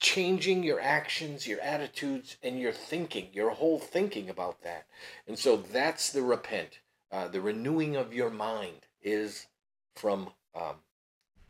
changing 0.00 0.64
your 0.64 0.82
actions, 0.82 1.46
your 1.46 1.60
attitudes, 1.60 2.36
and 2.42 2.60
your 2.60 2.72
thinking, 2.72 3.28
your 3.32 3.52
whole 3.52 3.78
thinking 3.78 4.28
about 4.28 4.62
that. 4.64 4.84
And 5.26 5.38
so 5.38 5.56
that's 5.56 6.12
the 6.12 6.20
repent. 6.20 6.80
Uh, 7.10 7.26
the 7.26 7.40
renewing 7.40 7.96
of 7.96 8.12
your 8.12 8.28
mind 8.28 8.84
is 9.00 9.46
from 9.94 10.28
um, 10.54 10.76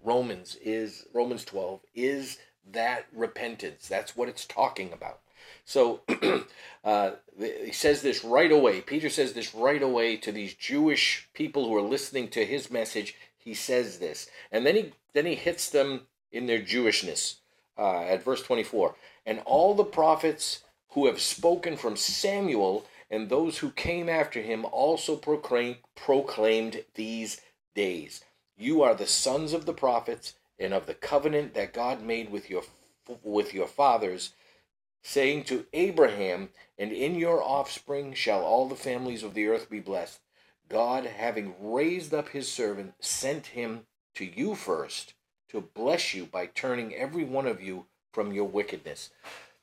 Romans 0.05 0.57
is 0.63 1.05
Romans 1.13 1.45
12 1.45 1.81
is 1.97 2.39
that 2.71 3.07
repentance. 3.13 3.89
That's 3.89 4.17
what 4.17 4.29
it's 4.29 4.47
talking 4.47 4.93
about. 4.93 5.21
So 5.65 6.01
uh, 6.85 7.13
he 7.39 7.73
says 7.73 8.03
this 8.03 8.25
right 8.25 8.51
away. 8.51 8.81
Peter 8.81 9.09
says 9.09 9.33
this 9.33 9.55
right 9.55 9.83
away 9.83 10.17
to 10.19 10.33
these 10.33 10.55
Jewish 10.55 11.29
people 11.35 11.67
who 11.67 11.77
are 11.77 11.83
listening 11.83 12.29
to 12.29 12.45
his 12.45 12.71
message. 12.71 13.15
He 13.37 13.55
says 13.55 13.99
this, 13.99 14.29
and 14.53 14.65
then 14.65 14.77
he 14.77 14.93
then 15.15 15.27
he 15.27 15.35
hits 15.35 15.69
them 15.69 16.03
in 16.31 16.47
their 16.47 16.61
Jewishness 16.61 17.37
uh, 17.77 18.03
at 18.03 18.23
verse 18.23 18.43
24. 18.43 18.95
And 19.27 19.41
all 19.45 19.75
the 19.75 19.85
prophets 19.85 20.63
who 20.91 21.07
have 21.07 21.21
spoken 21.21 21.77
from 21.77 21.97
Samuel 21.97 22.87
and 23.11 23.29
those 23.29 23.59
who 23.59 23.71
came 23.71 24.09
after 24.09 24.41
him 24.41 24.65
also 24.65 25.17
proclaim, 25.17 25.77
proclaimed 25.95 26.85
these 26.95 27.41
days. 27.75 28.25
You 28.57 28.83
are 28.83 28.95
the 28.95 29.07
sons 29.07 29.53
of 29.53 29.67
the 29.67 29.75
prophets 29.75 30.35
and 30.63 30.73
of 30.73 30.87
the 30.87 30.95
covenant 30.95 31.55
that 31.55 31.73
God 31.73 32.03
made 32.03 32.31
with 32.31 32.49
your 32.49 32.63
with 33.23 33.53
your 33.53 33.67
fathers, 33.67 34.35
saying 35.03 35.45
to 35.45 35.67
Abraham, 35.73 36.51
and 36.79 36.93
in 36.93 37.17
your 37.17 37.43
offspring 37.43 38.15
shall 38.15 38.43
all 38.43 38.69
the 38.69 38.77
families 38.77 39.23
of 39.23 39.35
the 39.35 39.49
earth 39.49 39.69
be 39.69 39.81
blessed. 39.81 40.21
God, 40.69 41.05
having 41.05 41.55
raised 41.61 42.15
up 42.15 42.31
his 42.31 42.51
servant, 42.51 42.95
sent 43.01 43.49
him 43.49 43.87
to 44.15 44.25
you 44.25 44.55
first 44.55 45.15
to 45.49 45.61
bless 45.61 46.15
you 46.15 46.25
by 46.25 46.47
turning 46.47 46.95
every 46.95 47.25
one 47.25 47.47
of 47.47 47.63
you 47.63 47.87
from 48.13 48.33
your 48.33 48.47
wickedness. 48.47 49.11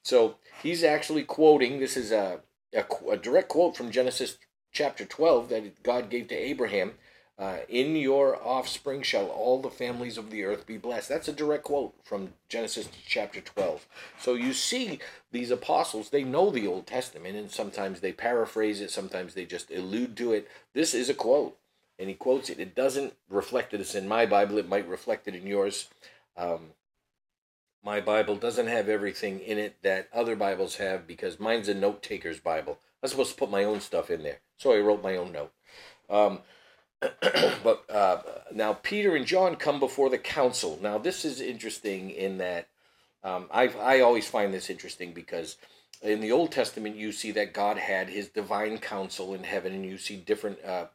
So 0.03 0.35
he's 0.61 0.83
actually 0.83 1.23
quoting, 1.23 1.79
this 1.79 1.97
is 1.97 2.11
a, 2.11 2.41
a, 2.73 2.83
a 3.09 3.17
direct 3.17 3.49
quote 3.49 3.75
from 3.75 3.91
Genesis 3.91 4.37
chapter 4.71 5.05
12 5.05 5.49
that 5.49 5.83
God 5.83 6.09
gave 6.09 6.27
to 6.27 6.35
Abraham. 6.35 6.93
Uh, 7.39 7.59
in 7.69 7.95
your 7.95 8.37
offspring 8.45 9.01
shall 9.01 9.27
all 9.27 9.61
the 9.61 9.69
families 9.69 10.17
of 10.17 10.29
the 10.29 10.43
earth 10.43 10.65
be 10.65 10.77
blessed. 10.77 11.07
That's 11.07 11.29
a 11.29 11.33
direct 11.33 11.63
quote 11.63 11.93
from 12.03 12.33
Genesis 12.49 12.89
chapter 13.07 13.39
12. 13.39 13.87
So 14.19 14.33
you 14.33 14.51
see, 14.51 14.99
these 15.31 15.49
apostles, 15.49 16.09
they 16.09 16.25
know 16.25 16.49
the 16.49 16.67
Old 16.67 16.85
Testament, 16.85 17.37
and 17.37 17.49
sometimes 17.49 18.01
they 18.01 18.11
paraphrase 18.11 18.81
it, 18.81 18.91
sometimes 18.91 19.33
they 19.33 19.45
just 19.45 19.71
allude 19.71 20.17
to 20.17 20.33
it. 20.33 20.49
This 20.73 20.93
is 20.93 21.09
a 21.09 21.13
quote 21.13 21.57
and 21.99 22.07
he 22.07 22.15
quotes 22.15 22.49
it. 22.49 22.59
It 22.59 22.73
doesn't 22.73 23.13
reflect 23.29 23.73
it. 23.73 23.81
It's 23.81 23.93
in 23.93 24.07
my 24.07 24.25
Bible. 24.25 24.57
It 24.57 24.69
might 24.69 24.87
reflect 24.87 25.27
it 25.27 25.35
in 25.35 25.45
yours. 25.45 25.89
Um, 26.37 26.71
my 27.83 27.99
Bible 27.99 28.37
doesn't 28.37 28.67
have 28.67 28.87
everything 28.87 29.39
in 29.39 29.57
it 29.57 29.75
that 29.83 30.07
other 30.13 30.35
Bibles 30.35 30.77
have 30.77 31.05
because 31.05 31.39
mine's 31.39 31.67
a 31.67 31.73
note 31.73 32.01
taker's 32.01 32.39
Bible. 32.39 32.79
I'm 33.03 33.09
supposed 33.09 33.31
to 33.31 33.37
put 33.37 33.51
my 33.51 33.65
own 33.65 33.81
stuff 33.81 34.09
in 34.09 34.23
there, 34.23 34.39
so 34.57 34.73
I 34.73 34.79
wrote 34.79 35.03
my 35.03 35.17
own 35.17 35.31
note. 35.31 35.51
Um, 36.09 36.39
but 37.63 37.83
uh, 37.89 38.21
now 38.53 38.73
Peter 38.73 39.15
and 39.15 39.25
John 39.25 39.55
come 39.55 39.79
before 39.79 40.09
the 40.09 40.17
council. 40.17 40.77
Now 40.81 40.97
this 40.97 41.23
is 41.23 41.39
interesting 41.41 42.09
in 42.09 42.37
that 42.39 42.67
um, 43.23 43.47
I 43.51 43.67
I 43.67 43.99
always 44.01 44.27
find 44.27 44.53
this 44.53 44.69
interesting 44.69 45.13
because 45.13 45.57
in 46.01 46.21
the 46.21 46.31
Old 46.31 46.51
Testament 46.51 46.95
you 46.95 47.11
see 47.11 47.31
that 47.31 47.53
God 47.53 47.77
had 47.77 48.09
His 48.09 48.29
divine 48.29 48.77
council 48.79 49.33
in 49.33 49.43
heaven, 49.43 49.73
and 49.73 49.85
you 49.85 49.97
see 49.97 50.17
different 50.17 50.63
uh, 50.63 50.87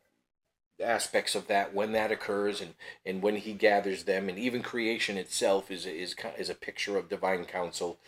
aspects 0.83 1.35
of 1.35 1.47
that 1.47 1.75
when 1.75 1.93
that 1.93 2.11
occurs 2.11 2.61
and, 2.61 2.75
and 3.07 3.23
when 3.23 3.37
he 3.37 3.53
gathers 3.53 4.05
them. 4.05 4.29
And 4.29 4.39
even 4.39 4.63
creation 4.63 5.17
itself 5.17 5.71
is 5.71 5.87
is 5.87 6.15
is 6.39 6.51
a 6.51 6.55
picture 6.55 6.97
of 6.97 7.09
divine 7.09 7.45
council. 7.45 7.99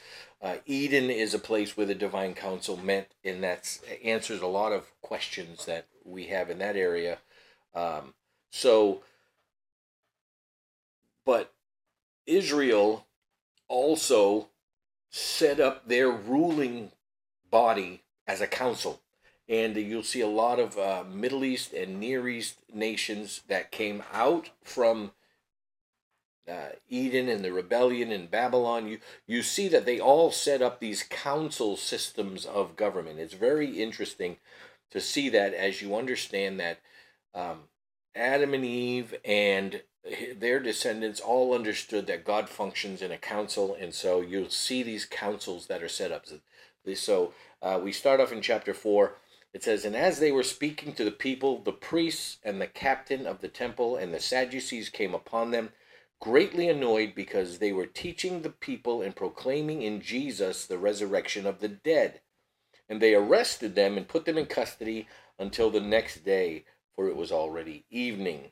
Uh, 0.43 0.57
eden 0.67 1.11
is 1.11 1.33
a 1.33 1.39
place 1.39 1.77
where 1.77 1.87
the 1.87 1.95
divine 1.95 2.35
council 2.35 2.77
met 2.77 3.13
and 3.25 3.43
that 3.43 3.79
answers 4.05 4.43
a 4.43 4.47
lot 4.47 4.73
of 4.73 4.91
questions 5.01 5.65
that 5.65 5.87
we 6.05 6.27
have 6.27 6.51
in 6.51 6.59
that 6.59 6.77
area 6.77 7.19
um, 7.77 8.15
so 8.51 9.03
but 11.25 11.53
israel 12.27 13.07
also 13.69 14.49
set 15.11 15.61
up 15.61 15.87
their 15.87 16.11
ruling 16.11 16.91
body 17.51 18.03
as 18.27 18.41
a 18.41 18.47
council 18.47 19.01
and 19.49 19.77
you'll 19.77 20.03
see 20.03 20.21
a 20.21 20.27
lot 20.27 20.59
of 20.59 20.77
uh, 20.77 21.05
Middle 21.09 21.45
East 21.45 21.73
and 21.73 22.01
Near 22.01 22.29
East 22.29 22.59
nations 22.73 23.43
that 23.49 23.71
came 23.71 24.03
out 24.13 24.51
from 24.63 25.13
uh, 26.49 26.71
Eden 26.89 27.29
and 27.29 27.45
the 27.45 27.53
rebellion 27.53 28.11
in 28.11 28.27
Babylon. 28.27 28.87
You 28.89 28.99
you 29.27 29.43
see 29.43 29.69
that 29.69 29.87
they 29.87 30.01
all 30.01 30.31
set 30.31 30.63
up 30.63 30.81
these 30.81 31.03
council 31.03 31.77
systems 31.77 32.45
of 32.45 32.77
government. 32.77 33.19
It's 33.19 33.35
very 33.35 33.83
interesting 33.83 34.37
to 34.91 35.01
see 35.01 35.29
that 35.31 35.55
as 35.55 35.83
you 35.83 35.97
understand 35.97 36.59
that 36.61 36.81
um, 37.37 37.61
Adam 38.17 38.55
and 38.55 38.65
Eve 38.65 39.15
and 39.25 39.83
their 40.37 40.59
descendants 40.59 41.21
all 41.21 41.55
understood 41.55 42.09
that 42.09 42.25
God 42.25 42.49
functions 42.49 43.03
in 43.03 43.13
a 43.13 43.19
council, 43.19 43.77
and 43.79 43.95
so 43.95 44.21
you'll 44.21 44.51
see 44.51 44.83
these 44.83 45.05
councils 45.05 45.67
that 45.69 45.83
are 45.83 45.89
set 45.89 46.11
up. 46.11 46.27
So 46.95 47.35
uh, 47.63 47.81
we 47.83 47.93
start 47.93 48.19
off 48.19 48.33
in 48.33 48.41
chapter 48.41 48.75
four 48.75 49.15
it 49.57 49.65
says, 49.65 49.87
And 49.87 49.97
as 49.97 50.19
they 50.19 50.31
were 50.33 50.43
speaking 50.43 50.93
to 50.93 51.05
the 51.05 51.11
people, 51.11 51.63
the 51.63 51.73
priests 51.73 52.37
and 52.43 52.61
the 52.61 52.67
captain 52.67 53.27
of 53.27 53.41
the 53.41 53.49
temple 53.49 53.97
and 53.97 54.13
the 54.13 54.21
Sadducees 54.21 54.91
came 54.91 55.15
upon 55.15 55.51
them, 55.51 55.71
greatly 56.21 56.69
annoyed 56.69 57.15
because 57.15 57.57
they 57.57 57.73
were 57.73 57.87
teaching 57.87 58.43
the 58.43 58.51
people 58.51 59.01
and 59.01 59.17
proclaiming 59.17 59.81
in 59.81 60.03
Jesus 60.03 60.67
the 60.67 60.77
resurrection 60.77 61.47
of 61.47 61.61
the 61.61 61.69
dead. 61.69 62.21
And 62.87 63.01
they 63.01 63.15
arrested 63.15 63.75
them 63.75 63.97
and 63.97 64.07
put 64.07 64.27
them 64.27 64.37
in 64.37 64.45
custody 64.45 65.09
until 65.39 65.71
the 65.71 65.81
next 65.81 66.23
day, 66.23 66.67
for 66.97 67.09
it 67.09 67.17
was 67.17 67.31
already 67.31 67.85
evening. 67.91 68.51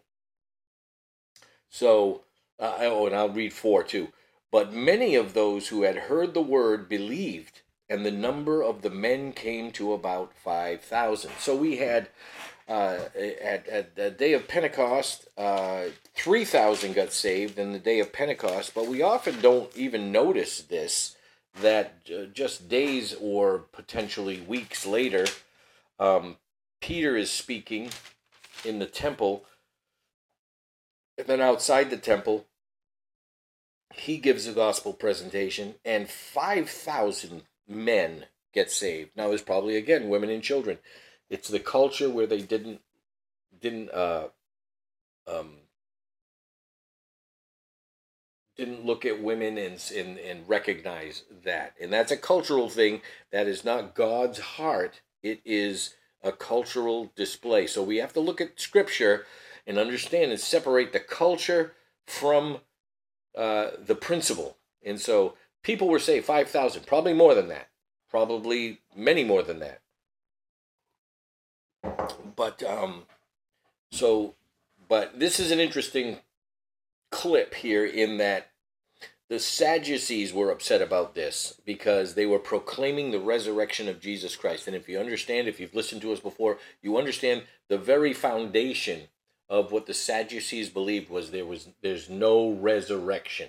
So, 1.71 2.21
uh, 2.61 2.77
oh, 2.81 3.07
and 3.07 3.17
I'll 3.17 3.31
read 3.31 3.53
four 3.53 3.83
too. 3.83 4.09
But 4.53 4.73
many 4.73 5.17
of 5.17 5.35
those 5.35 5.69
who 5.69 5.83
had 5.83 5.97
heard 5.97 6.35
the 6.35 6.43
word 6.43 6.89
believed 6.89 7.63
and 7.89 8.07
the 8.07 8.13
number 8.13 8.63
of 8.63 8.83
the 8.83 8.91
men 8.91 9.33
came 9.33 9.73
to 9.73 9.93
about 9.93 10.33
5,000. 10.35 11.33
So 11.39 11.57
we 11.57 11.77
had, 11.79 12.09
uh, 12.69 12.99
at, 13.17 13.67
at 13.69 13.97
the 13.97 14.11
day 14.11 14.33
of 14.33 14.49
Pentecost, 14.49 15.27
uh, 15.37 15.87
3,000 16.15 16.95
got 16.95 17.13
saved 17.13 17.59
in 17.59 17.73
the 17.73 17.79
day 17.79 17.99
of 18.01 18.13
Pentecost, 18.13 18.75
but 18.75 18.87
we 18.87 19.03
often 19.03 19.41
don't 19.41 19.77
even 19.77 20.13
notice 20.13 20.63
this, 20.63 21.17
that 21.61 22.05
just 22.33 22.69
days 22.69 23.15
or 23.21 23.65
potentially 23.73 24.41
weeks 24.41 24.87
later, 24.87 25.27
um, 25.99 26.37
Peter 26.81 27.17
is 27.17 27.31
speaking 27.31 27.91
in 28.65 28.79
the 28.79 28.87
temple, 28.87 29.45
and 31.19 31.27
then 31.27 31.41
outside 31.41 31.91
the 31.91 31.97
temple, 31.97 32.47
he 33.95 34.19
gives 34.19 34.47
a 34.47 34.53
gospel 34.53 34.93
presentation, 34.93 35.75
and 35.85 36.09
5,000 36.09 37.43
men 37.69 38.27
get 38.53 38.71
saved. 38.71 39.11
Now 39.17 39.29
there's 39.29 39.43
probably 39.43 39.77
again 39.77 40.09
women 40.09 40.31
and 40.31 40.43
children. 40.43 40.79
It's 41.29 41.49
the 41.49 41.61
culture 41.61 42.09
where 42.09 42.27
they 42.27 42.41
didn't 42.41 42.81
didn't 43.61 43.91
uh 43.91 44.29
um 45.27 45.57
didn't 48.57 48.85
look 48.85 49.05
at 49.05 49.23
women 49.23 49.59
and, 49.59 49.83
and 49.97 50.19
and 50.19 50.49
recognize 50.49 51.25
that. 51.45 51.75
And 51.81 51.93
that's 51.93 52.13
a 52.13 52.17
cultural 52.17 52.69
thing 52.69 53.03
that 53.33 53.47
is 53.47 53.65
not 53.65 53.95
God's 53.95 54.39
heart. 54.39 55.01
It 55.23 55.41
is 55.45 55.95
a 56.25 56.33
cultural 56.33 57.13
display. 57.15 57.67
So 57.67 57.83
we 57.83 57.99
have 57.99 58.13
to 58.15 58.21
look 58.21 58.41
at 58.41 58.59
scripture 58.59 59.27
and 59.67 59.79
understand 59.79 60.31
and 60.33 60.41
separate 60.41 60.93
the 60.93 61.01
culture 61.01 61.75
from 62.07 62.59
uh, 63.37 63.71
the 63.85 63.95
principle. 63.95 64.57
And 64.83 65.01
so 65.01 65.35
people 65.63 65.89
were 65.89 65.99
saved 65.99 66.27
5,000, 66.27 66.87
probably 66.87 67.15
more 67.15 67.35
than 67.35 67.49
that, 67.49 67.69
probably 68.11 68.81
many 68.97 69.23
more 69.23 69.43
than 69.43 69.61
that. 69.61 69.81
But, 72.37 72.63
um, 72.63 73.03
so, 73.93 74.35
but 74.89 75.21
this 75.21 75.39
is 75.39 75.51
an 75.51 75.61
interesting 75.61 76.19
clip 77.11 77.55
here 77.55 77.85
in 77.85 78.17
that 78.19 78.51
the 79.29 79.39
Sadducees 79.39 80.33
were 80.33 80.51
upset 80.51 80.83
about 80.83 81.15
this 81.15 81.61
because 81.65 82.15
they 82.15 82.27
were 82.27 82.39
proclaiming 82.39 83.11
the 83.11 83.21
resurrection 83.21 83.89
of 83.89 84.01
Jesus 84.01 84.37
Christ. 84.37 84.67
And 84.67 84.77
if 84.77 84.89
you 84.89 84.99
understand, 84.99 85.49
if 85.49 85.59
you've 85.59 85.75
listened 85.75 86.03
to 86.03 86.13
us 86.13 86.21
before, 86.21 86.59
you 86.83 86.99
understand 86.99 87.45
the 87.69 87.79
very 87.79 88.13
foundation 88.13 89.09
of 89.49 89.73
what 89.73 89.87
the 89.87 89.95
Sadducees 89.95 90.69
believed 90.69 91.11
was 91.11 91.31
there 91.31 91.47
was 91.47 91.69
there's 91.83 92.11
no 92.11 92.51
resurrection. 92.51 93.49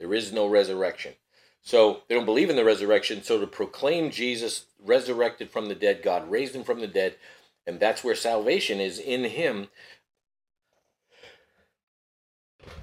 There 0.00 0.14
is 0.14 0.32
no 0.32 0.48
resurrection. 0.48 1.14
So 1.62 2.02
they 2.08 2.16
don't 2.16 2.26
believe 2.26 2.50
in 2.50 2.56
the 2.56 2.64
resurrection. 2.64 3.22
So 3.22 3.38
to 3.38 3.46
proclaim 3.46 4.10
Jesus 4.10 4.66
resurrected 4.80 5.50
from 5.50 5.66
the 5.66 5.76
dead, 5.76 6.02
God 6.02 6.28
raised 6.28 6.56
him 6.56 6.64
from 6.64 6.80
the 6.80 6.88
dead, 6.88 7.14
and 7.66 7.78
that's 7.78 8.02
where 8.02 8.16
salvation 8.16 8.80
is 8.80 8.98
in 8.98 9.24
him. 9.24 9.68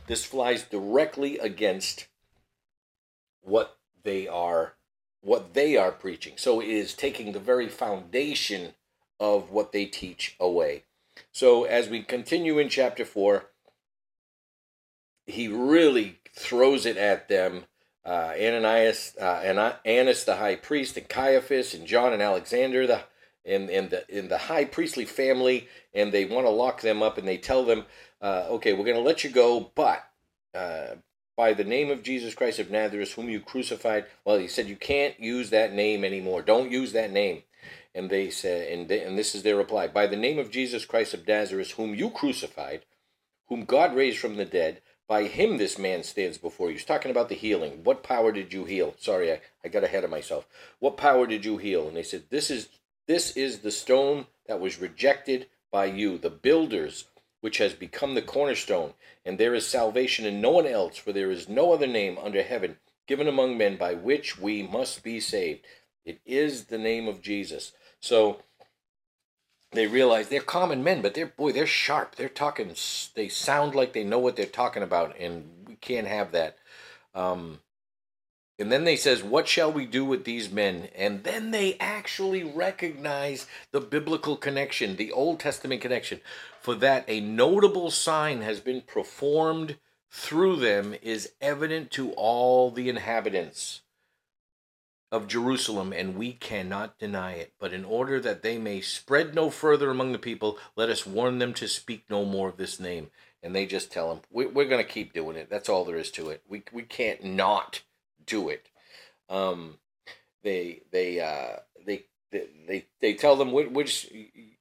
This 0.08 0.23
flies 0.23 0.63
directly 0.63 1.38
against 1.38 2.08
what 3.49 3.77
they 4.03 4.27
are 4.27 4.73
what 5.21 5.53
they 5.53 5.75
are 5.75 5.91
preaching. 5.91 6.33
So 6.38 6.62
it 6.62 6.69
is 6.69 6.93
taking 6.93 7.33
the 7.33 7.39
very 7.39 7.67
foundation 7.67 8.73
of 9.19 9.51
what 9.51 9.73
they 9.73 9.85
teach 9.85 10.38
away. 10.39 10.83
So 11.33 11.65
as 11.65 11.89
we 11.89 12.03
continue 12.03 12.57
in 12.57 12.69
chapter 12.69 13.03
4, 13.03 13.45
he 15.25 15.49
really 15.49 16.19
throws 16.33 16.85
it 16.85 16.95
at 16.95 17.27
them 17.27 17.65
uh, 18.05 18.33
Ananias, 18.39 19.15
uh, 19.21 19.41
and 19.43 19.59
Annas 19.85 20.23
the 20.23 20.38
high 20.38 20.55
priest, 20.55 20.97
and 20.97 21.07
Caiaphas, 21.07 21.73
and 21.73 21.85
John 21.85 22.13
and 22.13 22.21
Alexander, 22.21 22.88
the 22.88 23.01
in, 23.45 23.69
in 23.69 23.89
the 23.89 24.05
in 24.09 24.29
the 24.29 24.38
high 24.38 24.65
priestly 24.65 25.05
family, 25.05 25.67
and 25.93 26.12
they 26.12 26.25
want 26.25 26.45
to 26.45 26.49
lock 26.51 26.81
them 26.81 27.03
up, 27.03 27.17
and 27.17 27.27
they 27.27 27.38
tell 27.38 27.65
them, 27.65 27.85
uh, 28.21 28.45
"Okay, 28.51 28.73
we're 28.73 28.85
going 28.85 28.95
to 28.95 29.01
let 29.03 29.23
you 29.23 29.29
go, 29.29 29.71
but 29.75 30.03
uh, 30.55 30.95
by 31.39 31.54
the 31.54 31.63
name 31.63 31.89
of 31.89 32.04
Jesus 32.04 32.36
Christ 32.36 32.60
of 32.60 32.69
Nazareth, 32.69 33.13
whom 33.13 33.30
you 33.30 33.39
crucified." 33.39 34.08
Well, 34.25 34.39
he 34.39 34.49
said, 34.49 34.67
"You 34.67 34.75
can't 34.75 35.17
use 35.21 35.52
that 35.52 35.71
name 35.71 36.04
anymore. 36.04 36.41
Don't 36.41 36.69
use 36.69 36.91
that 36.91 37.13
name." 37.13 37.43
And 37.95 38.10
they 38.10 38.30
said, 38.30 38.69
and 38.73 38.89
they, 38.89 38.99
and 39.06 39.17
this 39.17 39.34
is 39.34 39.43
their 39.43 39.56
reply: 39.56 39.88
"By 39.88 40.06
the 40.06 40.17
name 40.17 40.38
of 40.38 40.52
Jesus 40.52 40.84
Christ 40.84 41.13
of 41.13 41.25
Nazareth, 41.25 41.71
whom 41.71 41.95
you 41.95 42.10
crucified, 42.10 42.82
whom 43.47 43.63
God 43.63 43.95
raised 43.95 44.17
from 44.19 44.36
the 44.36 44.43
dead." 44.43 44.82
By 45.08 45.23
him 45.23 45.58
this 45.58 45.80
man 45.80 46.04
stands 46.04 46.38
before 46.38 46.67
you. 46.67 46.73
He's 46.73 46.86
talking 46.86 47.10
about 47.10 47.30
the 47.30 47.36
healing. 47.36 47.84
What 47.84 48.04
power 48.04 48.32
did 48.32 48.54
you 48.54 48.65
heal? 48.65 48.93
Sorry, 48.99 49.32
I, 49.32 49.41
I 49.63 49.69
got 49.69 49.84
ahead 49.84 50.04
of 50.04 50.12
myself. 50.12 50.45
What 50.78 50.97
power 50.97 51.25
did 51.25 51.45
you 51.45 51.58
heal? 51.58 51.88
And 51.88 51.97
they 51.97 52.04
said, 52.04 52.25
This 52.30 52.52
is 52.52 52.69
this 53.08 53.36
is 53.36 53.60
the 53.60 53.71
stone 53.71 54.28
that 54.45 54.60
was 54.60 54.80
rejected 54.80 55.47
by 55.71 55.86
you, 55.86 56.19
the 56.19 56.30
builders, 56.30 57.06
which 57.41 57.58
has 57.58 57.73
become 57.73 58.15
the 58.15 58.21
cornerstone, 58.21 58.93
and 59.25 59.38
there 59.38 59.56
is 59.56 59.65
salvation 59.67 60.25
in 60.25 60.41
no 60.41 60.52
one 60.52 60.67
else, 60.67 60.97
for 60.97 61.13
there 61.13 61.32
is 61.32 61.47
no 61.47 61.71
other 61.73 61.88
name 61.88 62.17
under 62.17 62.43
heaven 62.43 62.78
given 63.08 63.28
among 63.28 63.58
men 63.58 63.75
by 63.75 63.93
which 63.93 64.38
we 64.38 64.62
must 64.62 65.04
be 65.04 65.19
saved. 65.19 65.65
It 66.06 66.21
is 66.25 66.65
the 66.65 66.78
name 66.78 67.08
of 67.08 67.21
Jesus. 67.21 67.71
So 67.99 68.41
they 69.71 69.88
realize 69.88 70.30
they're 70.30 70.41
common 70.41 70.84
men, 70.84 71.02
but 71.02 71.13
they're 71.13 71.28
boy, 71.28 71.52
they're 71.52 71.67
sharp. 71.67 72.15
They're 72.15 72.30
talking. 72.30 72.73
They 73.15 73.28
sound 73.28 73.75
like 73.75 73.93
they 73.93 74.04
know 74.04 74.19
what 74.19 74.36
they're 74.36 74.45
talking 74.45 74.84
about, 74.84 75.15
and 75.19 75.65
we 75.67 75.75
can't 75.75 76.08
have 76.08 76.32
that. 76.32 76.58
Um, 77.13 77.60
and 78.59 78.71
then 78.71 78.83
they 78.83 78.95
says, 78.95 79.23
"What 79.23 79.47
shall 79.47 79.71
we 79.71 79.85
do 79.85 80.05
with 80.05 80.25
these 80.25 80.51
men?" 80.51 80.89
And 80.95 81.23
then 81.23 81.51
they 81.51 81.77
actually 81.79 82.43
recognize 82.43 83.47
the 83.71 83.81
biblical 83.81 84.35
connection, 84.37 84.97
the 84.97 85.11
Old 85.11 85.39
Testament 85.39 85.81
connection. 85.81 86.21
For 86.61 86.75
that 86.75 87.05
a 87.07 87.21
notable 87.21 87.89
sign 87.91 88.41
has 88.41 88.59
been 88.59 88.81
performed 88.81 89.77
through 90.11 90.57
them 90.57 90.95
is 91.01 91.33
evident 91.41 91.91
to 91.91 92.11
all 92.13 92.71
the 92.71 92.89
inhabitants. 92.89 93.81
of 95.11 95.27
Jerusalem, 95.27 95.91
and 95.91 96.15
we 96.15 96.33
cannot 96.33 96.99
deny 96.99 97.33
it. 97.33 97.53
But 97.59 97.73
in 97.73 97.83
order 97.83 98.19
that 98.19 98.43
they 98.43 98.57
may 98.57 98.81
spread 98.81 99.33
no 99.33 99.49
further 99.49 99.89
among 99.89 100.11
the 100.11 100.19
people, 100.19 100.57
let 100.75 100.89
us 100.89 101.05
warn 101.05 101.39
them 101.39 101.53
to 101.55 101.67
speak 101.67 102.03
no 102.09 102.25
more 102.25 102.49
of 102.49 102.57
this 102.57 102.79
name. 102.79 103.09
And 103.41 103.55
they 103.55 103.65
just 103.65 103.91
tell 103.91 104.09
them, 104.09 104.21
we, 104.29 104.45
we're 104.45 104.67
going 104.67 104.85
to 104.85 104.91
keep 104.91 105.13
doing 105.13 105.37
it. 105.37 105.49
That's 105.49 105.69
all 105.69 105.85
there 105.85 105.97
is 105.97 106.11
to 106.11 106.29
it. 106.29 106.43
We, 106.47 106.63
we 106.71 106.83
can't 106.83 107.23
not 107.23 107.81
do 108.29 108.49
it. 108.49 108.67
Um, 109.29 109.79
they 110.43 110.81
they 110.91 111.19
uh, 111.19 111.59
they 111.85 112.05
they 112.31 112.85
they 113.01 113.13
tell 113.13 113.35
them 113.35 113.51
which 113.51 114.11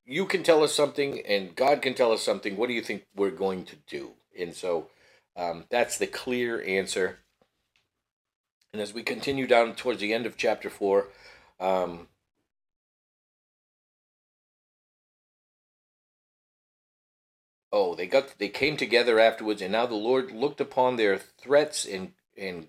you 0.06 0.24
can 0.24 0.42
tell 0.42 0.62
us 0.62 0.74
something 0.74 1.20
and 1.26 1.54
God 1.54 1.82
can 1.82 1.94
tell 1.94 2.12
us 2.12 2.22
something. 2.22 2.56
What 2.56 2.68
do 2.68 2.74
you 2.74 2.82
think 2.82 3.04
we're 3.14 3.30
going 3.30 3.64
to 3.66 3.76
do? 3.86 4.12
And 4.38 4.54
so 4.54 4.88
um, 5.36 5.64
that's 5.70 5.98
the 5.98 6.06
clear 6.06 6.62
answer. 6.62 7.18
And 8.72 8.82
as 8.82 8.92
we 8.92 9.02
continue 9.02 9.46
down 9.46 9.74
towards 9.74 10.00
the 10.00 10.12
end 10.12 10.26
of 10.26 10.36
chapter 10.36 10.70
four, 10.70 11.08
um, 11.60 12.08
oh, 17.72 17.94
they 17.94 18.06
got 18.06 18.38
they 18.38 18.48
came 18.48 18.76
together 18.76 19.18
afterwards, 19.18 19.62
and 19.62 19.72
now 19.72 19.86
the 19.86 19.94
Lord 19.94 20.32
looked 20.32 20.60
upon 20.60 20.96
their 20.96 21.18
threats 21.18 21.86
and 21.86 22.12
and 22.36 22.68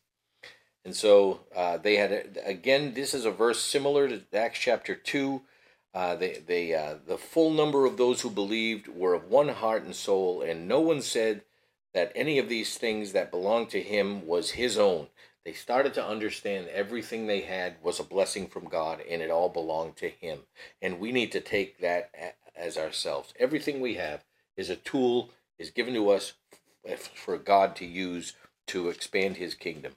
And 0.83 0.95
so 0.95 1.41
uh, 1.55 1.77
they 1.77 1.97
had, 1.97 2.39
again, 2.43 2.93
this 2.93 3.13
is 3.13 3.25
a 3.25 3.31
verse 3.31 3.61
similar 3.61 4.07
to 4.07 4.21
Acts 4.33 4.59
chapter 4.59 4.95
2. 4.95 5.41
Uh, 5.93 6.15
they, 6.15 6.41
they, 6.45 6.73
uh, 6.73 6.95
the 7.05 7.17
full 7.17 7.51
number 7.51 7.85
of 7.85 7.97
those 7.97 8.21
who 8.21 8.29
believed 8.29 8.87
were 8.87 9.13
of 9.13 9.29
one 9.29 9.49
heart 9.49 9.83
and 9.83 9.95
soul, 9.95 10.41
and 10.41 10.67
no 10.67 10.79
one 10.79 11.01
said 11.01 11.41
that 11.93 12.11
any 12.15 12.39
of 12.39 12.49
these 12.49 12.77
things 12.77 13.11
that 13.11 13.29
belonged 13.29 13.69
to 13.69 13.81
him 13.81 14.25
was 14.25 14.51
his 14.51 14.77
own. 14.77 15.07
They 15.45 15.53
started 15.53 15.95
to 15.95 16.05
understand 16.05 16.67
everything 16.67 17.25
they 17.25 17.41
had 17.41 17.77
was 17.81 17.99
a 17.99 18.03
blessing 18.03 18.45
from 18.47 18.65
God 18.65 19.01
and 19.09 19.21
it 19.21 19.31
all 19.31 19.49
belonged 19.49 19.97
to 19.97 20.09
Him. 20.09 20.41
And 20.81 20.99
we 20.99 21.11
need 21.11 21.31
to 21.31 21.41
take 21.41 21.79
that 21.79 22.11
as 22.55 22.77
ourselves. 22.77 23.33
Everything 23.39 23.81
we 23.81 23.95
have 23.95 24.23
is 24.55 24.69
a 24.69 24.75
tool, 24.75 25.31
is 25.57 25.71
given 25.71 25.95
to 25.95 26.09
us 26.09 26.33
for 27.15 27.37
God 27.37 27.75
to 27.77 27.85
use 27.85 28.33
to 28.67 28.89
expand 28.89 29.37
His 29.37 29.55
kingdom. 29.55 29.93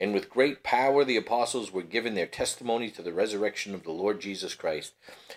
And 0.00 0.14
with 0.14 0.30
great 0.30 0.62
power, 0.62 1.04
the 1.04 1.18
apostles 1.18 1.70
were 1.70 1.82
given 1.82 2.14
their 2.14 2.26
testimony 2.26 2.90
to 2.90 3.02
the 3.02 3.12
resurrection 3.12 3.74
of 3.74 3.82
the 3.82 3.90
Lord 3.90 4.20
Jesus 4.20 4.54
Christ, 4.54 4.94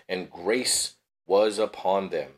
and 0.08 0.32
grace 0.32 0.96
was 1.28 1.60
upon 1.60 2.10
them. 2.10 2.32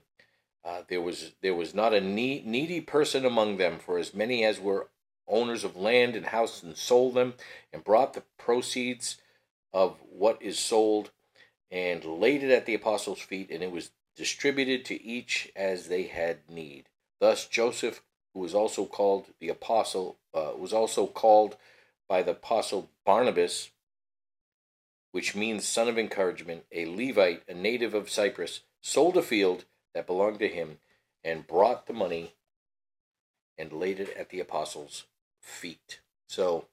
Uh, 0.64 0.82
there 0.88 1.02
was 1.02 1.34
there 1.42 1.54
was 1.54 1.76
not 1.76 1.94
a 1.94 2.02
needy 2.02 2.82
person 2.82 3.26
among 3.26 3.58
them, 3.58 3.78
for 3.78 4.00
as 4.00 4.16
many 4.16 4.44
as 4.44 4.60
were 4.60 4.88
owners 5.28 5.64
of 5.64 5.76
land 5.76 6.16
and 6.16 6.28
houses 6.28 6.64
and 6.64 6.78
sold 6.78 7.14
them 7.14 7.36
and 7.72 7.84
brought 7.84 8.14
the 8.14 8.24
proceeds 8.38 9.18
of 9.74 9.98
what 10.10 10.42
is 10.42 10.58
sold 10.58 11.12
and 11.70 12.04
laid 12.06 12.44
it 12.44 12.52
at 12.52 12.66
the 12.66 12.74
apostles' 12.74 13.20
feet, 13.20 13.52
and 13.52 13.62
it 13.62 13.72
was 13.72 13.92
distributed 14.16 14.86
to 14.86 15.04
each 15.04 15.52
as 15.56 15.88
they 15.88 16.04
had 16.04 16.40
need. 16.50 16.86
Thus 17.20 17.48
Joseph, 17.48 18.02
who 18.34 18.40
was 18.40 18.56
also 18.56 18.86
called 18.86 19.28
the 19.40 19.50
apostle, 19.50 20.18
uh, 20.34 20.52
was 20.58 20.74
also 20.74 21.06
called 21.06 21.58
by 22.08 22.22
the 22.22 22.32
apostle 22.32 22.90
Barnabas, 23.06 23.72
which 25.12 25.36
means 25.36 25.68
son 25.68 25.88
of 25.88 25.98
encouragement, 25.98 26.66
a 26.72 26.86
Levite, 26.86 27.44
a 27.48 27.54
native 27.54 27.94
of 27.94 28.10
Cyprus, 28.10 28.62
sold 28.82 29.18
a 29.18 29.22
field 29.22 29.66
that 29.94 30.08
belonged 30.08 30.40
to 30.40 30.48
him 30.48 30.80
and 31.24 31.48
brought 31.48 31.88
the 31.88 31.94
money 31.94 32.34
and 33.58 33.72
laid 33.72 34.00
it 34.00 34.16
at 34.18 34.30
the 34.30 34.40
apostles' 34.40 35.06
feet. 35.42 36.02
So 36.28 36.68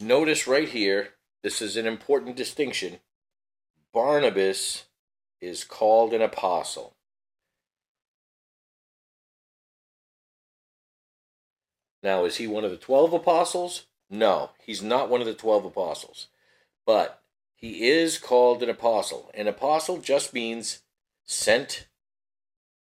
notice 0.00 0.46
right 0.46 0.68
here, 0.68 1.10
this 1.42 1.62
is 1.62 1.76
an 1.76 1.86
important 1.86 2.36
distinction. 2.36 2.98
Barnabas 3.92 4.84
is 5.40 5.64
called 5.64 6.12
an 6.12 6.22
apostle. 6.22 6.94
Now, 12.02 12.24
is 12.24 12.36
he 12.36 12.46
one 12.46 12.64
of 12.64 12.70
the 12.70 12.76
12 12.76 13.12
apostles? 13.12 13.86
No, 14.08 14.50
he's 14.64 14.82
not 14.82 15.08
one 15.08 15.20
of 15.20 15.26
the 15.26 15.34
12 15.34 15.66
apostles. 15.66 16.28
But 16.86 17.22
he 17.54 17.88
is 17.88 18.18
called 18.18 18.62
an 18.62 18.70
apostle. 18.70 19.30
An 19.34 19.46
apostle 19.46 19.98
just 19.98 20.32
means 20.32 20.80
sent 21.24 21.86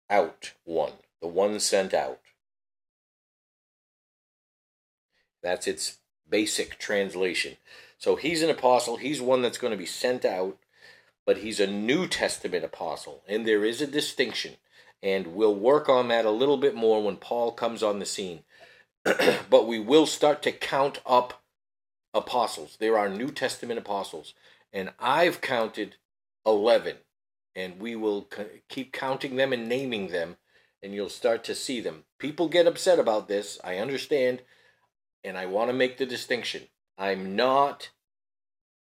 out 0.09 0.53
one, 0.63 0.93
the 1.21 1.27
one 1.27 1.59
sent 1.59 1.93
out. 1.93 2.19
That's 5.41 5.67
its 5.67 5.97
basic 6.29 6.77
translation. 6.77 7.57
So 7.97 8.15
he's 8.15 8.41
an 8.41 8.49
apostle, 8.49 8.97
he's 8.97 9.21
one 9.21 9.41
that's 9.41 9.57
going 9.57 9.71
to 9.71 9.77
be 9.77 9.85
sent 9.85 10.25
out, 10.25 10.57
but 11.25 11.37
he's 11.37 11.59
a 11.59 11.67
New 11.67 12.07
Testament 12.07 12.63
apostle. 12.63 13.23
And 13.27 13.45
there 13.45 13.65
is 13.65 13.81
a 13.81 13.87
distinction. 13.87 14.53
And 15.03 15.27
we'll 15.35 15.55
work 15.55 15.89
on 15.89 16.07
that 16.09 16.25
a 16.25 16.31
little 16.31 16.57
bit 16.57 16.75
more 16.75 17.03
when 17.03 17.17
Paul 17.17 17.51
comes 17.51 17.81
on 17.81 17.99
the 17.99 18.05
scene. 18.05 18.43
but 19.49 19.67
we 19.67 19.79
will 19.79 20.05
start 20.05 20.41
to 20.43 20.51
count 20.51 21.01
up 21.05 21.41
apostles. 22.13 22.77
There 22.79 22.97
are 22.97 23.09
New 23.09 23.31
Testament 23.31 23.79
apostles. 23.79 24.33
And 24.73 24.91
I've 24.99 25.41
counted 25.41 25.95
11 26.45 26.97
and 27.55 27.79
we 27.79 27.95
will 27.95 28.27
keep 28.69 28.93
counting 28.93 29.35
them 29.35 29.53
and 29.53 29.67
naming 29.67 30.07
them 30.07 30.37
and 30.81 30.93
you'll 30.93 31.09
start 31.09 31.43
to 31.43 31.55
see 31.55 31.79
them 31.79 32.03
people 32.17 32.47
get 32.47 32.67
upset 32.67 32.99
about 32.99 33.27
this 33.27 33.59
i 33.63 33.77
understand 33.77 34.41
and 35.23 35.37
i 35.37 35.45
want 35.45 35.69
to 35.69 35.73
make 35.73 35.97
the 35.97 36.05
distinction 36.05 36.63
i'm 36.97 37.35
not 37.35 37.89